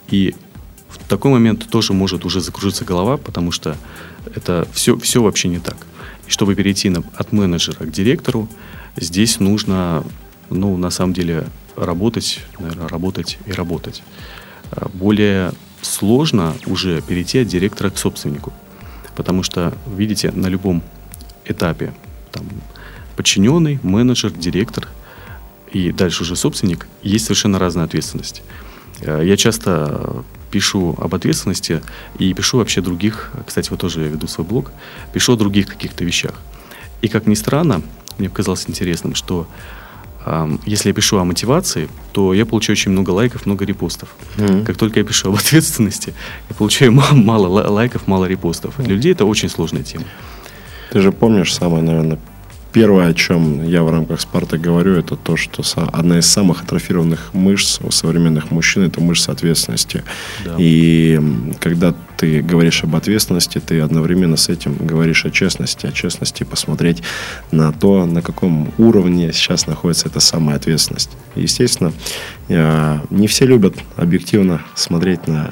И 0.10 0.36
в 0.90 0.98
такой 1.08 1.32
момент 1.32 1.68
тоже 1.70 1.94
может 1.94 2.26
уже 2.26 2.42
закружиться 2.42 2.86
голова, 2.86 3.18
потому 3.18 3.52
что 3.52 3.76
это 4.36 4.68
все, 4.72 4.98
все 4.98 5.22
вообще 5.22 5.48
не 5.48 5.60
так. 5.60 5.78
И 6.28 6.32
чтобы 6.32 6.56
перейти 6.56 6.90
на, 6.90 7.04
от 7.16 7.32
менеджера 7.32 7.86
к 7.86 7.92
директору, 7.92 8.48
здесь 8.96 9.40
нужно, 9.40 10.04
ну, 10.50 10.78
на 10.78 10.90
самом 10.90 11.14
деле, 11.14 11.48
работать, 11.76 12.40
наверное, 12.60 12.88
работать 12.88 13.38
и 13.46 13.52
работать. 13.52 14.04
А, 14.72 14.90
более 14.94 15.54
сложно 15.82 16.56
уже 16.66 17.02
перейти 17.02 17.40
от 17.40 17.48
директора 17.48 17.90
к 17.90 17.98
собственнику. 17.98 18.54
Потому 19.16 19.44
что, 19.44 19.74
видите, 19.88 20.32
на 20.32 20.48
любом 20.48 20.84
этапе 21.46 21.94
там, 22.32 22.46
подчиненный, 23.18 23.80
менеджер, 23.84 24.32
директор 24.32 24.88
и 25.72 25.92
дальше 25.92 26.24
уже 26.24 26.36
собственник, 26.36 26.88
есть 27.04 27.26
совершенно 27.26 27.60
разная 27.60 27.86
ответственность. 27.86 28.44
А, 29.02 29.22
я 29.22 29.36
часто 29.36 30.24
пишу 30.52 30.96
об 30.98 31.14
ответственности 31.14 31.82
и 32.20 32.34
пишу 32.34 32.58
вообще 32.58 32.82
других, 32.82 33.32
кстати, 33.46 33.70
вот 33.70 33.80
тоже 33.82 34.04
я 34.04 34.08
веду 34.08 34.28
свой 34.28 34.48
блог, 34.48 34.72
пишу 35.14 35.34
о 35.34 35.36
других 35.36 35.68
каких-то 35.68 36.06
вещах. 36.06 36.36
И 37.02 37.10
как 37.10 37.28
ни 37.28 37.36
странно, 37.36 37.82
мне 38.18 38.30
показалось 38.30 38.66
интересным, 38.68 39.14
что 39.14 39.48
э, 40.26 40.58
если 40.66 40.90
я 40.90 40.96
пишу 40.96 41.18
о 41.18 41.26
мотивации, 41.26 41.90
то 42.12 42.34
я 42.34 42.46
получаю 42.46 42.76
очень 42.76 42.92
много 42.92 43.12
лайков, 43.12 43.46
много 43.46 43.66
репостов. 43.66 44.10
Mm-hmm. 44.38 44.66
Как 44.66 44.78
только 44.78 45.00
я 45.00 45.06
пишу 45.06 45.30
об 45.30 45.36
ответственности, 45.40 46.14
я 46.50 46.56
получаю 46.56 46.92
мало, 46.94 47.14
мало 47.14 47.68
лайков, 47.70 48.08
мало 48.08 48.26
репостов. 48.26 48.76
Для 48.78 48.96
людей 48.96 49.12
это 49.12 49.26
очень 49.26 49.50
сложная 49.50 49.84
тема. 49.84 50.06
Ты 50.92 51.02
же 51.02 51.12
помнишь 51.12 51.54
самое, 51.54 51.84
наверное, 51.84 52.20
Первое, 52.78 53.08
о 53.08 53.14
чем 53.16 53.68
я 53.68 53.82
в 53.82 53.90
рамках 53.90 54.22
спорта 54.22 54.60
говорю, 54.60 54.94
это 54.94 55.16
то, 55.16 55.36
что 55.36 55.64
одна 55.92 56.20
из 56.20 56.28
самых 56.28 56.62
атрофированных 56.62 57.34
мышц 57.34 57.80
у 57.82 57.90
современных 57.90 58.52
мужчин– 58.52 58.84
это 58.86 59.02
мышца 59.02 59.32
ответственности. 59.32 60.04
Да. 60.46 60.56
И 60.60 61.20
когда 61.60 61.96
ты 62.18 62.42
говоришь 62.42 62.84
об 62.84 62.96
ответственности, 62.96 63.60
ты 63.60 63.82
одновременно 63.82 64.38
с 64.38 64.50
этим 64.50 64.76
говоришь 64.76 65.26
о 65.26 65.32
честности, 65.32 65.88
о 65.88 65.92
честности 65.92 66.44
посмотреть 66.44 67.02
на 67.50 67.72
то, 67.72 68.06
на 68.06 68.22
каком 68.22 68.72
уровне 68.78 69.34
сейчас 69.34 69.66
находится 69.66 70.10
эта 70.10 70.20
самая 70.20 70.58
ответственность. 70.58 71.10
Естественно, 71.34 71.94
э, 72.48 73.00
не 73.10 73.26
все 73.26 73.48
любят 73.48 73.74
объективно 73.96 74.62
смотреть 74.76 75.28
на 75.28 75.52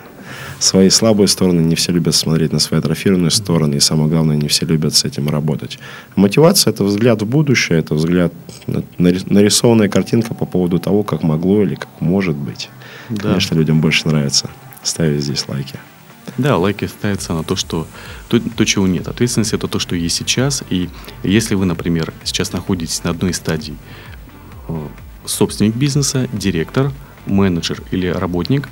свои 0.60 0.90
слабые 0.90 1.28
стороны, 1.28 1.62
не 1.62 1.76
все 1.76 1.92
любят 1.92 2.16
смотреть 2.16 2.52
на 2.52 2.60
свои 2.60 2.80
атрофированные 2.80 3.32
стороны, 3.32 3.76
и 3.76 3.80
самое 3.80 4.10
главное, 4.10 4.38
не 4.38 4.48
все 4.48 4.66
любят 4.66 4.96
с 4.96 5.06
этим 5.06 5.30
работать. 5.30 5.80
Мотивация– 6.16 6.72
это 6.74 6.84
взгляд 6.84 7.22
в 7.22 7.26
будущее, 7.26 7.80
это 7.80 7.96
взгляд, 7.96 8.34
нарисованная 8.98 9.90
картинка 9.90 10.34
по 10.34 10.46
поводу 10.46 10.80
того, 10.80 11.04
как 11.04 11.24
могло 11.24 11.64
или 11.64 11.76
как 11.76 11.90
может 12.00 12.36
быть. 12.36 12.70
Да. 13.10 13.30
Конечно, 13.30 13.56
людям 13.56 13.82
больше 13.82 14.08
нравится 14.08 14.50
ставить 14.84 15.24
здесь 15.24 15.48
лайки. 15.48 15.80
Да, 16.38 16.58
лайки 16.58 16.86
ставятся 16.86 17.34
на 17.34 17.44
то, 17.44 17.56
что 17.56 17.88
то, 18.28 18.40
то, 18.40 18.66
чего 18.66 18.88
нет. 18.88 19.08
Ответственность 19.08 19.54
это 19.54 19.68
то, 19.68 19.80
что 19.80 19.96
есть 19.96 20.16
сейчас. 20.16 20.64
И 20.70 20.90
если 21.24 21.56
вы, 21.56 21.66
например, 21.66 22.14
сейчас 22.24 22.52
находитесь 22.52 23.04
на 23.04 23.12
одной 23.12 23.34
стадии 23.34 23.76
э, 24.68 24.88
собственник 25.26 25.76
бизнеса, 25.76 26.28
директор, 26.34 26.92
менеджер 27.26 27.82
или 27.92 28.08
работник, 28.08 28.70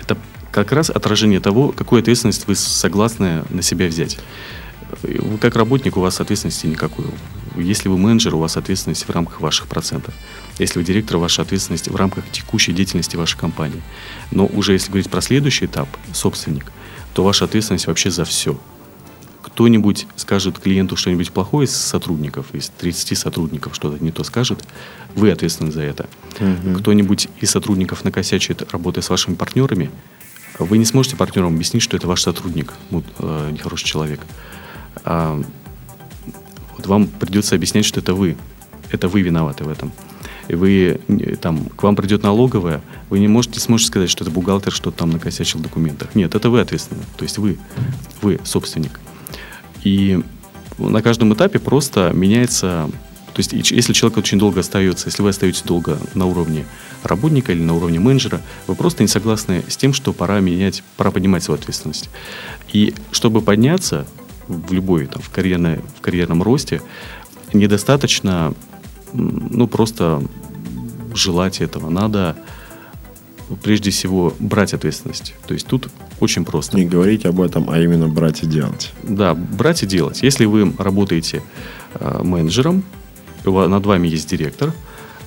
это 0.00 0.16
как 0.50 0.72
раз 0.72 0.90
отражение 0.90 1.40
того, 1.40 1.72
какую 1.72 2.00
ответственность 2.00 2.46
вы 2.46 2.54
согласны 2.54 3.44
на 3.50 3.62
себя 3.62 3.86
взять. 3.86 4.18
Вы 5.02 5.38
как 5.38 5.54
работник, 5.56 5.96
у 5.96 6.00
вас 6.00 6.20
ответственности 6.20 6.66
никакой. 6.66 7.04
Если 7.56 7.88
вы 7.88 7.96
менеджер, 7.96 8.34
у 8.34 8.38
вас 8.38 8.56
ответственность 8.56 9.06
в 9.06 9.10
рамках 9.10 9.40
ваших 9.40 9.66
процентов. 9.66 10.14
Если 10.58 10.78
вы 10.78 10.84
директор, 10.84 11.16
ваша 11.16 11.42
ответственность 11.42 11.88
в 11.88 11.96
рамках 11.96 12.28
текущей 12.30 12.72
деятельности 12.72 13.16
вашей 13.16 13.38
компании. 13.38 13.82
Но 14.30 14.46
уже 14.46 14.72
если 14.72 14.88
говорить 14.88 15.10
про 15.10 15.20
следующий 15.20 15.66
этап, 15.66 15.88
собственник, 16.12 16.72
то 17.14 17.24
ваша 17.24 17.44
ответственность 17.44 17.86
вообще 17.86 18.10
за 18.10 18.24
все. 18.24 18.58
Кто-нибудь 19.42 20.06
скажет 20.16 20.58
клиенту 20.58 20.96
что-нибудь 20.96 21.32
плохое 21.32 21.66
из 21.66 21.74
сотрудников, 21.74 22.46
из 22.52 22.70
30 22.70 23.16
сотрудников 23.18 23.74
что-то 23.74 24.02
не 24.02 24.12
то 24.12 24.22
скажет, 24.22 24.64
вы 25.14 25.30
ответственны 25.30 25.72
за 25.72 25.82
это. 25.82 26.08
Угу. 26.38 26.78
Кто-нибудь 26.78 27.28
из 27.40 27.50
сотрудников 27.50 28.04
накосячит, 28.04 28.70
работая 28.72 29.02
с 29.02 29.10
вашими 29.10 29.34
партнерами, 29.34 29.90
вы 30.64 30.78
не 30.78 30.84
сможете 30.84 31.16
партнерам 31.16 31.54
объяснить, 31.54 31.82
что 31.82 31.96
это 31.96 32.06
ваш 32.06 32.22
сотрудник, 32.22 32.74
ну, 32.90 33.02
э, 33.18 33.50
нехороший 33.52 33.86
человек. 33.86 34.20
А, 35.04 35.42
вот 36.76 36.86
вам 36.86 37.06
придется 37.06 37.54
объяснять, 37.54 37.84
что 37.84 38.00
это 38.00 38.14
вы. 38.14 38.36
Это 38.90 39.08
вы 39.08 39.22
виноваты 39.22 39.64
в 39.64 39.68
этом. 39.68 39.92
И 40.48 40.54
вы, 40.54 41.00
там, 41.40 41.66
к 41.66 41.82
вам 41.82 41.94
придет 41.94 42.24
налоговая, 42.24 42.80
вы 43.08 43.20
не 43.20 43.28
можете, 43.28 43.60
сможете 43.60 43.88
сказать, 43.88 44.10
что 44.10 44.24
это 44.24 44.32
бухгалтер 44.32 44.72
что-то 44.72 44.98
там 44.98 45.10
накосячил 45.10 45.60
в 45.60 45.62
документах. 45.62 46.14
Нет, 46.14 46.34
это 46.34 46.50
вы 46.50 46.60
ответственны. 46.60 47.02
То 47.16 47.22
есть 47.22 47.38
вы, 47.38 47.56
вы 48.20 48.40
собственник. 48.42 48.98
И 49.84 50.20
на 50.78 51.02
каждом 51.02 51.32
этапе 51.34 51.60
просто 51.60 52.10
меняется 52.12 52.90
то 53.32 53.40
есть, 53.40 53.52
если 53.52 53.92
человек 53.92 54.18
очень 54.18 54.38
долго 54.38 54.60
остается, 54.60 55.08
если 55.08 55.22
вы 55.22 55.30
остаетесь 55.30 55.62
долго 55.62 55.98
на 56.14 56.26
уровне 56.26 56.66
работника 57.02 57.52
или 57.52 57.62
на 57.62 57.74
уровне 57.74 57.98
менеджера, 58.00 58.40
вы 58.66 58.74
просто 58.74 59.02
не 59.02 59.08
согласны 59.08 59.64
с 59.68 59.76
тем, 59.76 59.92
что 59.92 60.12
пора 60.12 60.40
менять, 60.40 60.82
пора 60.96 61.10
поднимать 61.10 61.42
свою 61.42 61.60
ответственность. 61.60 62.10
И 62.72 62.94
чтобы 63.12 63.40
подняться 63.40 64.06
в 64.48 64.72
любой, 64.72 65.06
там, 65.06 65.22
в, 65.22 65.30
карьерной, 65.30 65.80
в 65.96 66.00
карьерном 66.00 66.42
росте, 66.42 66.82
недостаточно, 67.52 68.54
ну, 69.12 69.66
просто 69.66 70.22
желать 71.14 71.60
этого. 71.60 71.90
Надо 71.90 72.36
прежде 73.62 73.90
всего 73.90 74.34
брать 74.38 74.74
ответственность. 74.74 75.34
То 75.46 75.54
есть 75.54 75.66
тут 75.66 75.88
очень 76.20 76.44
просто. 76.44 76.76
Не 76.76 76.84
говорить 76.84 77.24
об 77.26 77.40
этом, 77.40 77.70
а 77.70 77.78
именно 77.78 78.08
брать 78.08 78.42
и 78.42 78.46
делать. 78.46 78.92
Да, 79.02 79.34
брать 79.34 79.82
и 79.82 79.86
делать. 79.86 80.22
Если 80.22 80.44
вы 80.44 80.72
работаете 80.78 81.42
э, 81.94 82.20
менеджером, 82.22 82.84
над 83.44 83.86
вами 83.86 84.08
есть 84.08 84.28
директор, 84.28 84.72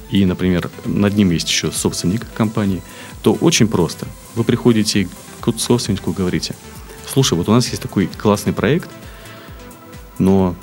и, 0.10 0.25
например, 0.25 0.70
над 0.86 1.15
ним 1.15 1.32
есть 1.32 1.50
еще 1.50 1.72
собственник 1.72 2.25
компании, 2.34 2.82
то 3.22 3.34
очень 3.34 3.67
просто. 3.67 4.08
Вы 4.36 4.43
приходите 4.43 5.08
к 5.41 5.51
собственнику 5.58 6.12
и 6.12 6.13
говорите, 6.13 6.55
слушай, 7.12 7.36
вот 7.38 7.50
у 7.50 7.51
нас 7.51 7.67
есть 7.70 7.82
такой 7.82 8.08
классный 8.08 8.53
проект, 8.53 8.89
но 10.20 10.55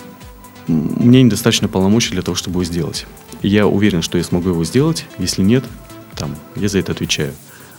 мне 0.66 1.22
недостаточно 1.22 1.68
полномочий 1.68 2.10
для 2.10 2.22
того, 2.22 2.34
чтобы 2.34 2.54
его 2.54 2.64
сделать. 2.64 3.06
я 3.42 3.66
уверен, 3.66 4.02
что 4.02 4.18
я 4.18 4.24
смогу 4.24 4.50
его 4.50 4.64
сделать. 4.64 5.06
Если 5.18 5.42
нет, 5.42 5.64
там, 6.16 6.36
я 6.56 6.68
за 6.68 6.78
это 6.78 6.92
отвечаю. 6.92 7.32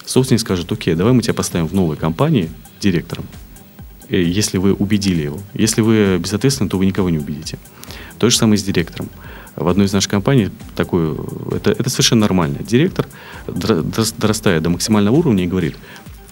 Собственник 0.05 0.41
скажет, 0.41 0.71
окей, 0.71 0.95
давай 0.95 1.13
мы 1.13 1.21
тебя 1.21 1.33
поставим 1.33 1.67
в 1.67 1.73
новой 1.73 1.95
компании 1.95 2.49
директором. 2.81 3.25
Э, 4.11 4.21
если 4.21 4.57
вы 4.57 4.73
убедили 4.73 5.23
его. 5.23 5.39
Если 5.53 5.81
вы 5.81 6.17
безответственны, 6.19 6.69
то 6.69 6.77
вы 6.77 6.85
никого 6.85 7.09
не 7.09 7.17
убедите. 7.17 7.57
То 8.19 8.29
же 8.29 8.37
самое 8.37 8.57
с 8.57 8.63
директором. 8.63 9.09
В 9.55 9.67
одной 9.67 9.87
из 9.87 9.93
наших 9.93 10.11
компаний 10.11 10.49
такой, 10.75 11.17
это, 11.51 11.71
это 11.71 11.89
совершенно 11.89 12.21
нормально. 12.21 12.59
Директор, 12.59 13.07
дорастая 13.47 14.61
до 14.61 14.69
максимального 14.69 15.15
уровня, 15.15 15.43
и 15.43 15.47
говорит, 15.47 15.75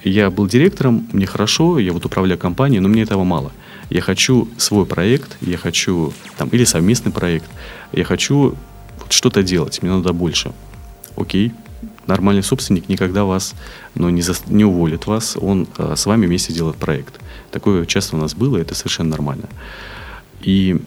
я 0.04 0.30
был 0.30 0.48
директором, 0.48 1.08
мне 1.12 1.26
хорошо, 1.26 1.80
я 1.80 1.92
вот 1.92 2.06
управляю 2.06 2.40
компанией, 2.40 2.80
но 2.80 2.88
мне 2.88 3.02
этого 3.02 3.24
мало. 3.24 3.52
Я 3.90 4.02
хочу 4.02 4.48
свой 4.58 4.86
проект, 4.86 5.38
я 5.42 5.58
хочу, 5.58 6.14
там, 6.38 6.48
или 6.50 6.64
совместный 6.64 7.12
проект, 7.12 7.50
я 7.92 8.06
хочу 8.06 8.56
что-то 9.10 9.44
делать, 9.44 9.82
мне 9.82 9.92
надо 9.92 10.14
больше. 10.14 10.54
Окей, 11.18 11.52
нормальный 12.10 12.44
собственник 12.44 12.90
никогда 12.90 13.24
вас 13.24 13.56
ну, 13.96 14.10
не, 14.10 14.22
за, 14.22 14.34
не 14.48 14.66
уволит 14.66 15.08
вас, 15.08 15.38
он 15.40 15.68
а, 15.78 15.96
с 15.96 16.06
вами 16.06 16.26
вместе 16.26 16.54
делает 16.54 16.76
проект. 16.76 17.20
Такое 17.52 17.86
часто 17.86 18.18
у 18.18 18.20
нас 18.20 18.34
было, 18.34 18.58
это 18.58 18.76
совершенно 18.76 19.12
нормально. 19.12 19.48
И 20.42 20.82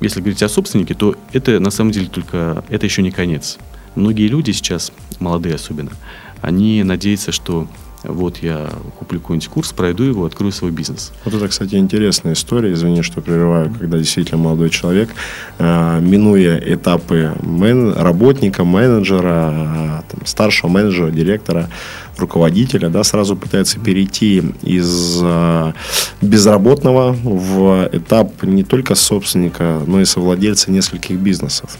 если 0.00 0.20
говорить 0.20 0.42
о 0.42 0.48
собственнике, 0.48 0.94
то 0.94 1.14
это 1.32 1.60
на 1.60 1.70
самом 1.70 1.92
деле 1.92 2.08
только, 2.08 2.64
это 2.68 2.86
еще 2.86 3.02
не 3.02 3.10
конец. 3.10 3.58
Многие 3.94 4.26
люди 4.26 4.50
сейчас, 4.50 4.92
молодые 5.20 5.54
особенно, 5.54 5.92
они 6.40 6.82
надеются, 6.82 7.32
что 7.32 7.68
вот 8.04 8.38
я 8.38 8.68
куплю 8.98 9.20
какой-нибудь 9.20 9.48
курс, 9.48 9.72
пройду 9.72 10.04
его, 10.04 10.24
открою 10.24 10.52
свой 10.52 10.70
бизнес. 10.70 11.12
Вот 11.24 11.34
это, 11.34 11.48
кстати, 11.48 11.76
интересная 11.76 12.34
история, 12.34 12.72
извини, 12.72 13.02
что 13.02 13.20
прерываю, 13.20 13.72
когда 13.78 13.98
действительно 13.98 14.38
молодой 14.38 14.70
человек, 14.70 15.10
э, 15.58 16.00
минуя 16.00 16.58
этапы 16.58 17.32
мен, 17.42 17.92
работника, 17.92 18.64
менеджера, 18.64 19.52
э, 19.52 20.02
там, 20.10 20.26
старшего 20.26 20.70
менеджера, 20.70 21.10
директора, 21.10 21.68
руководителя, 22.16 22.88
да, 22.88 23.02
сразу 23.04 23.36
пытается 23.36 23.80
перейти 23.80 24.42
из 24.62 25.20
э, 25.22 25.72
безработного 26.20 27.12
в 27.12 27.88
этап 27.92 28.42
не 28.42 28.64
только 28.64 28.94
собственника, 28.94 29.82
но 29.86 30.00
и 30.00 30.04
совладельца 30.04 30.70
нескольких 30.70 31.18
бизнесов. 31.18 31.78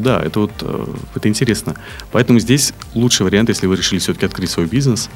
Да, 0.00 0.20
это 0.20 0.40
вот 0.40 0.52
э, 0.62 0.86
это 1.14 1.28
интересно. 1.28 1.76
Поэтому 2.12 2.38
здесь 2.38 2.72
лучший 2.94 3.24
вариант, 3.24 3.48
если 3.48 3.66
вы 3.66 3.76
решили 3.76 3.98
все-таки 3.98 4.26
открыть 4.26 4.50
свой 4.50 4.66
бизнес, 4.66 5.10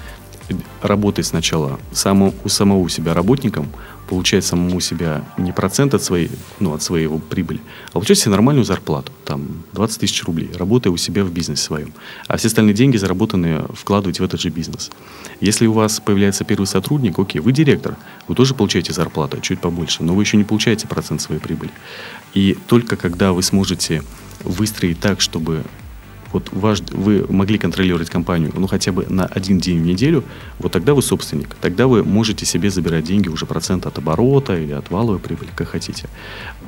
работать 0.83 1.27
сначала 1.27 1.79
само, 1.93 2.35
у 2.45 2.49
самого 2.49 2.89
себя 2.91 3.15
работником, 3.15 3.69
получать 4.09 4.45
самому 4.45 4.81
себя 4.81 5.25
не 5.39 5.53
процент 5.53 5.95
от 5.95 6.03
своей, 6.03 6.31
ну, 6.61 6.75
от 6.75 6.83
своей 6.83 7.09
прибыли, 7.09 7.61
а 7.89 7.93
получать 7.93 8.19
себе 8.19 8.33
нормальную 8.33 8.65
зарплату, 8.65 9.11
там, 9.25 9.65
20 9.73 10.01
тысяч 10.01 10.23
рублей, 10.25 10.51
работая 10.55 10.91
у 10.91 10.97
себя 10.99 11.25
в 11.25 11.33
бизнесе 11.33 11.63
своем. 11.63 11.93
А 12.27 12.37
все 12.37 12.49
остальные 12.49 12.75
деньги, 12.75 12.99
заработанные, 12.99 13.65
вкладывать 13.73 14.21
в 14.21 14.23
этот 14.23 14.41
же 14.41 14.51
бизнес. 14.51 14.91
Если 15.41 15.67
у 15.67 15.73
вас 15.73 16.01
появляется 16.01 16.45
первый 16.45 16.67
сотрудник, 16.67 17.19
окей, 17.19 17.41
вы 17.41 17.53
директор, 17.53 17.97
вы 18.29 18.35
тоже 18.35 18.55
получаете 18.55 18.93
зарплату, 18.93 19.41
чуть 19.41 19.61
побольше, 19.61 20.03
но 20.03 20.15
вы 20.15 20.23
еще 20.23 20.37
не 20.37 20.45
получаете 20.45 20.87
процент 20.87 21.23
своей 21.23 21.41
прибыли. 21.41 21.71
И 22.35 22.59
только 22.67 22.97
когда 22.97 23.33
вы 23.33 23.43
сможете 23.43 24.03
выстроить 24.45 25.01
так, 25.01 25.21
чтобы 25.21 25.65
вот 26.35 26.49
ваш, 26.53 26.81
вы 26.91 27.25
могли 27.29 27.59
контролировать 27.59 28.11
компанию, 28.11 28.53
ну, 28.57 28.67
хотя 28.67 28.91
бы 28.91 29.07
на 29.09 29.25
один 29.25 29.59
день 29.59 29.81
в 29.81 29.87
неделю, 29.87 30.25
вот 30.59 30.73
тогда 30.73 30.93
вы 30.93 31.01
собственник. 31.01 31.55
Тогда 31.61 31.87
вы 31.87 32.03
можете 32.03 32.45
себе 32.45 32.71
забирать 32.71 33.05
деньги 33.05 33.29
уже 33.29 33.47
процент 33.47 33.87
от 33.87 33.99
оборота 33.99 34.59
или 34.59 34.73
от 34.73 34.91
валовой 34.91 35.21
прибыли, 35.21 35.51
как 35.55 35.69
хотите. 35.69 36.09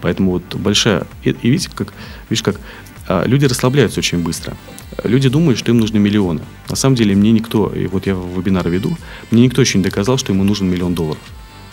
Поэтому 0.00 0.30
вот 0.30 0.54
большая... 0.54 1.04
И, 1.25 1.30
и 1.30 1.50
видите, 1.50 1.68
как, 1.75 1.92
видишь, 2.30 2.45
как 2.45 2.61
а, 3.09 3.25
люди 3.26 3.45
расслабляются 3.47 3.99
очень 3.99 4.23
быстро. 4.23 4.56
Люди 5.02 5.28
думают, 5.28 5.59
что 5.59 5.73
им 5.73 5.78
нужны 5.78 5.99
миллионы. 5.99 6.42
На 6.71 6.76
самом 6.76 6.95
деле 6.95 7.16
мне 7.16 7.33
никто, 7.33 7.68
и 7.68 7.88
вот 7.88 8.06
я 8.06 8.14
вебинар 8.14 8.68
веду, 8.68 8.97
мне 9.33 9.42
никто 9.42 9.61
еще 9.61 9.78
не 9.78 9.85
доказал, 9.85 10.16
что 10.16 10.33
ему 10.33 10.45
нужен 10.45 10.71
миллион 10.71 10.95
долларов. 10.95 11.23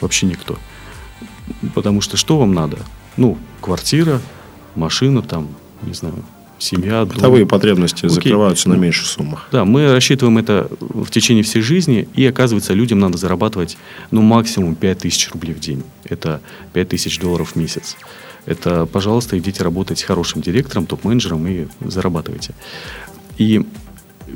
Вообще 0.02 0.26
никто. 0.26 0.58
Потому 1.76 2.02
что 2.02 2.18
что 2.18 2.40
вам 2.40 2.56
надо? 2.56 2.80
Ну, 3.18 3.38
квартира, 3.62 4.20
машина, 4.76 5.22
там, 5.22 5.50
не 5.86 5.94
знаю, 5.94 6.16
семья, 6.60 7.06
дом. 7.06 7.16
Бытовые 7.16 7.46
потребности 7.46 8.06
Окей. 8.06 8.10
закрываются 8.10 8.70
на 8.70 8.76
меньших 8.76 9.06
суммах. 9.08 9.48
Да, 9.52 9.66
мы 9.66 9.92
рассчитываем 9.92 10.38
это 10.38 10.68
в 10.80 11.10
течение 11.10 11.44
всей 11.44 11.62
жизни, 11.62 12.08
и 12.16 12.26
оказывается, 12.26 12.74
людям 12.74 13.00
надо 13.00 13.18
зарабатывать, 13.18 13.78
ну, 14.12 14.22
максимум 14.22 14.76
5 14.76 15.00
тысяч 15.00 15.30
рублей 15.32 15.54
в 15.54 15.60
день. 15.60 15.84
Это 16.06 16.42
5 16.74 16.90
тысяч 16.90 17.20
долларов 17.20 17.52
в 17.52 17.56
месяц. 17.56 17.98
Это, 18.46 18.86
пожалуйста, 18.86 19.38
идите 19.38 19.64
работать 19.64 20.04
хорошим 20.04 20.42
директором, 20.42 20.86
топ-менеджером 20.86 21.48
и 21.48 21.68
зарабатывайте. 21.82 22.54
И 23.38 23.66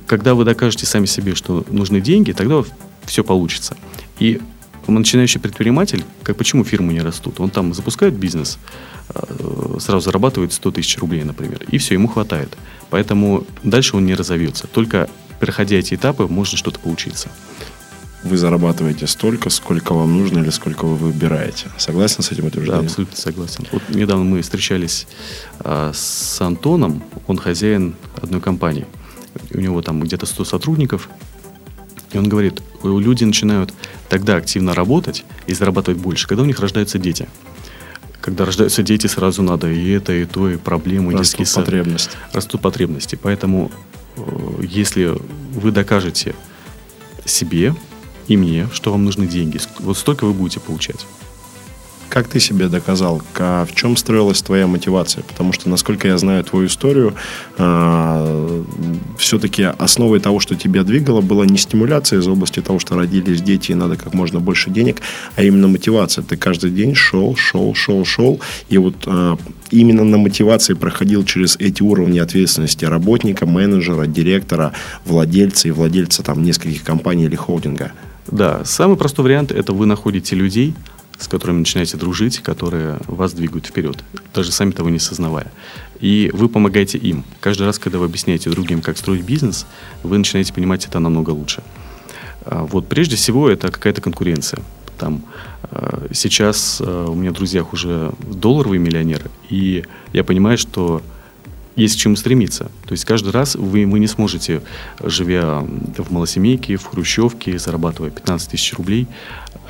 когда 0.06 0.34
вы 0.34 0.46
докажете 0.46 0.86
сами 0.86 1.06
себе, 1.06 1.36
что 1.36 1.66
нужны 1.70 2.02
деньги, 2.02 2.32
тогда 2.32 2.64
все 3.06 3.24
получится. 3.24 3.76
И 4.20 4.40
начинающий 4.96 5.40
предприниматель, 5.40 6.04
как 6.24 6.38
почему 6.38 6.64
фирмы 6.64 6.94
не 6.94 7.02
растут? 7.02 7.40
Он 7.40 7.50
там 7.50 7.74
запускает 7.74 8.16
бизнес, 8.16 8.58
э, 9.10 9.78
сразу 9.80 10.02
зарабатывает 10.02 10.54
100 10.54 10.72
тысяч 10.72 10.98
рублей, 10.98 11.24
например, 11.24 11.60
и 11.70 11.78
все, 11.78 11.94
ему 11.94 12.08
хватает. 12.08 12.58
Поэтому 12.90 13.46
дальше 13.64 13.98
он 13.98 14.06
не 14.06 14.16
разовьется. 14.16 14.68
Только 14.68 15.10
проходя 15.40 15.78
эти 15.78 15.96
этапы, 15.96 16.28
можно 16.28 16.58
что-то 16.58 16.80
поучиться. 16.80 17.30
Вы 18.24 18.38
зарабатываете 18.38 19.08
столько, 19.08 19.50
сколько 19.50 19.94
вам 19.94 20.18
нужно 20.18 20.40
или 20.40 20.50
сколько 20.50 20.86
вы 20.86 20.96
выбираете. 20.96 21.68
Согласен 21.78 22.24
с 22.24 22.32
этим 22.32 22.48
утверждением? 22.48 22.82
Да, 22.82 22.88
абсолютно 22.88 23.16
согласен. 23.16 23.68
Вот 23.72 23.84
недавно 23.90 24.26
мы 24.26 24.42
встречались 24.42 25.08
а, 25.60 25.92
с 25.94 26.42
Антоном, 26.42 27.04
он 27.28 27.38
хозяин 27.38 27.96
одной 28.16 28.42
компании. 28.42 28.86
У 29.52 29.60
него 29.60 29.82
там 29.82 30.02
где-то 30.02 30.26
100 30.26 30.46
сотрудников, 30.46 31.10
и 32.12 32.18
он 32.18 32.30
говорит, 32.30 32.62
люди 32.84 33.24
начинают 33.24 33.74
тогда 34.10 34.36
активно 34.38 34.74
работать 34.74 35.26
и 35.46 35.54
зарабатывать 35.54 36.00
больше, 36.00 36.28
когда 36.28 36.44
у 36.44 36.46
них 36.46 36.60
рождаются 36.60 36.98
дети. 36.98 37.28
Когда 38.22 38.46
рождаются 38.46 38.84
дети, 38.84 39.08
сразу 39.08 39.42
надо 39.42 39.70
и 39.70 39.90
это, 39.92 40.14
и 40.14 40.26
то, 40.26 40.50
и 40.50 40.58
проблемы, 40.58 41.14
и 41.14 41.16
Растут 41.16 41.52
потребности. 41.54 42.18
Растут 42.34 42.62
потребности. 42.62 43.18
Поэтому, 43.22 43.72
э, 44.18 44.22
если 44.64 45.14
вы 45.54 45.72
докажете 45.72 46.36
себе 47.26 47.76
и 48.28 48.36
мне, 48.36 48.68
что 48.74 48.92
вам 48.92 49.06
нужны 49.06 49.28
деньги, 49.28 49.60
вот 49.80 49.98
столько 49.98 50.26
вы 50.26 50.34
будете 50.34 50.60
получать. 50.60 51.06
Как 52.10 52.28
ты 52.28 52.40
себе 52.40 52.68
доказал, 52.68 53.22
в 53.38 53.68
чем 53.76 53.98
строилась 53.98 54.42
твоя 54.42 54.66
мотивация? 54.66 55.24
Потому 55.24 55.54
что, 55.54 55.70
насколько 55.70 56.08
я 56.08 56.18
знаю 56.18 56.44
твою 56.44 56.68
историю, 56.68 57.14
а, 57.58 58.64
все-таки 59.18 59.64
основой 59.64 60.20
того, 60.20 60.40
что 60.40 60.56
тебя 60.56 60.84
двигало, 60.84 61.22
была 61.22 61.46
не 61.46 61.58
стимуляция 61.58 62.20
из 62.20 62.28
области 62.28 62.62
того, 62.62 62.80
что 62.80 62.96
родились 62.96 63.42
дети 63.42 63.72
и 63.72 63.76
надо 63.76 63.98
как 63.98 64.14
можно 64.14 64.40
больше 64.40 64.70
денег, 64.70 65.02
а 65.36 65.44
именно 65.44 65.68
мотивация. 65.68 66.24
Ты 66.24 66.38
каждый 66.38 66.72
день 66.72 66.96
шел, 66.96 67.36
шел, 67.36 67.74
шел, 67.76 68.06
шел, 68.06 68.40
и 68.70 68.78
вот 68.78 68.96
а, 69.06 69.38
именно 69.70 70.04
на 70.04 70.18
мотивации 70.18 70.74
проходил 70.74 71.26
через 71.26 71.58
эти 71.58 71.84
уровни 71.84 72.20
ответственности 72.20 72.86
работника, 72.86 73.46
менеджера, 73.46 74.06
директора, 74.06 74.72
владельца 75.06 75.68
и 75.68 75.72
владельца 75.72 76.24
там 76.24 76.44
нескольких 76.44 76.84
компаний 76.84 77.26
или 77.26 77.36
холдинга. 77.36 77.92
Да, 78.32 78.66
самый 78.66 78.98
простой 78.98 79.24
вариант– 79.24 79.52
это 79.54 79.74
вы 79.74 79.86
находите 79.86 80.36
людей, 80.36 80.74
с 81.20 81.28
которыми 81.28 81.60
начинаете 81.60 81.98
дружить, 81.98 82.40
которые 82.40 83.00
вас 83.08 83.34
двигают 83.34 83.66
вперед, 83.66 84.04
даже 84.34 84.52
сами 84.52 84.72
того 84.72 84.90
не 84.90 85.00
сознавая. 85.00 85.52
И 86.00 86.30
вы 86.34 86.48
помогаете 86.48 86.98
им. 86.98 87.24
Каждый 87.40 87.64
раз, 87.64 87.80
когда 87.80 87.98
вы 87.98 88.06
объясняете 88.06 88.50
другим, 88.50 88.82
как 88.82 88.98
строить 88.98 89.24
бизнес, 89.24 89.66
вы 90.04 90.18
начинаете 90.18 90.54
понимать 90.54 90.86
это 90.86 91.00
намного 91.00 91.32
лучше. 91.32 91.64
А, 92.46 92.64
вот 92.66 92.88
прежде 92.88 93.16
всего 93.16 93.50
это 93.50 93.72
какая-то 93.72 94.02
конкуренция. 94.02 94.62
Там 94.98 95.24
а, 95.64 96.08
сейчас 96.14 96.82
а, 96.86 97.08
у 97.08 97.16
меня 97.16 97.32
в 97.32 97.34
друзьях 97.34 97.74
уже 97.74 98.12
долларовые 98.22 98.80
миллионеры, 98.80 99.30
и 99.50 99.84
я 100.14 100.24
понимаю, 100.24 100.58
что 100.58 101.02
есть 101.76 101.96
к 101.96 102.00
чему 102.00 102.16
стремиться. 102.16 102.72
То 102.86 102.94
есть 102.94 103.06
каждый 103.06 103.32
раз 103.32 103.56
вы, 103.56 103.86
вы 103.86 104.00
не 104.00 104.08
сможете, 104.08 104.64
живя 105.00 105.60
в 105.60 106.12
малосемейке, 106.12 106.76
в 106.76 106.86
хрущевке, 106.86 107.60
зарабатывая 107.60 108.10
15 108.10 108.50
тысяч 108.50 108.74
рублей, 108.74 109.08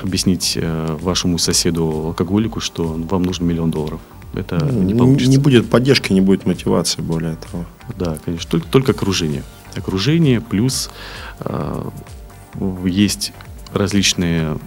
объяснить 0.02 0.58
э, 0.60 0.96
вашему 1.00 1.38
соседу-алкоголику, 1.38 2.60
что 2.60 2.84
вам 2.84 3.22
нужен 3.22 3.46
миллион 3.46 3.70
долларов. 3.70 4.00
Это 4.34 4.64
ну, 4.64 4.82
не 4.82 4.94
получится. 4.94 5.30
Не 5.30 5.38
будет 5.38 5.70
поддержки, 5.70 6.12
не 6.12 6.20
будет 6.20 6.46
мотивации, 6.46 7.00
более 7.00 7.36
того. 7.36 7.64
Да, 7.98 8.18
конечно. 8.24 8.50
Только, 8.50 8.68
только 8.68 8.92
окружение. 8.92 9.42
Окружение 9.74 10.40
плюс 10.40 10.90
э, 11.40 11.90
есть 12.84 13.32
различные 13.72 14.58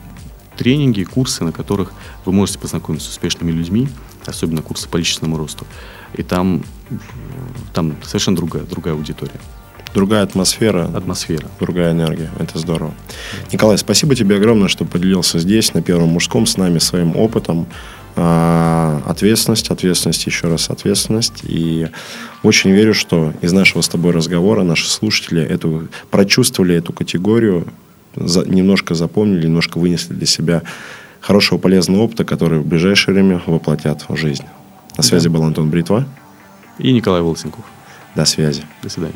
тренинги, 0.57 1.03
курсы, 1.03 1.43
на 1.43 1.51
которых 1.51 1.93
вы 2.25 2.33
можете 2.33 2.59
познакомиться 2.59 3.07
с 3.07 3.11
успешными 3.11 3.51
людьми, 3.51 3.89
особенно 4.25 4.61
курсы 4.61 4.87
по 4.87 4.97
личностному 4.97 5.37
росту. 5.37 5.65
И 6.13 6.23
там, 6.23 6.63
там 7.73 7.95
совершенно 8.03 8.37
другая, 8.37 8.63
другая 8.63 8.93
аудитория 8.93 9.39
другая 9.93 10.23
атмосфера. 10.23 10.89
Атмосфера. 10.93 11.47
Другая 11.59 11.91
энергия. 11.91 12.29
Это 12.39 12.59
здорово. 12.59 12.93
Николай, 13.51 13.77
спасибо 13.77 14.15
тебе 14.15 14.37
огромное, 14.37 14.67
что 14.67 14.85
поделился 14.85 15.39
здесь, 15.39 15.73
на 15.73 15.81
Первом 15.81 16.09
мужском, 16.09 16.45
с 16.45 16.57
нами 16.57 16.79
своим 16.79 17.15
опытом. 17.15 17.67
А, 18.15 19.01
ответственность, 19.05 19.69
ответственность, 19.69 20.25
еще 20.25 20.47
раз 20.47 20.69
ответственность. 20.69 21.43
И 21.43 21.87
очень 22.43 22.71
верю, 22.71 22.93
что 22.93 23.33
из 23.41 23.53
нашего 23.53 23.81
с 23.81 23.89
тобой 23.89 24.11
разговора 24.11 24.63
наши 24.63 24.89
слушатели 24.89 25.41
эту, 25.41 25.87
прочувствовали 26.09 26.75
эту 26.75 26.93
категорию, 26.93 27.67
за, 28.15 28.45
немножко 28.45 28.95
запомнили, 28.95 29.45
немножко 29.45 29.77
вынесли 29.77 30.13
для 30.13 30.25
себя 30.25 30.63
хорошего 31.21 31.57
полезного 31.57 32.01
опыта, 32.01 32.25
который 32.25 32.59
в 32.59 32.65
ближайшее 32.65 33.13
время 33.13 33.41
воплотят 33.45 34.05
в 34.09 34.15
жизнь. 34.17 34.45
На 34.97 35.03
связи 35.03 35.29
да. 35.29 35.35
был 35.35 35.43
Антон 35.43 35.69
Бритва 35.69 36.05
и 36.77 36.91
Николай 36.91 37.21
Волосенков. 37.21 37.63
До 38.15 38.25
связи. 38.25 38.63
До 38.83 38.89
свидания 38.89 39.15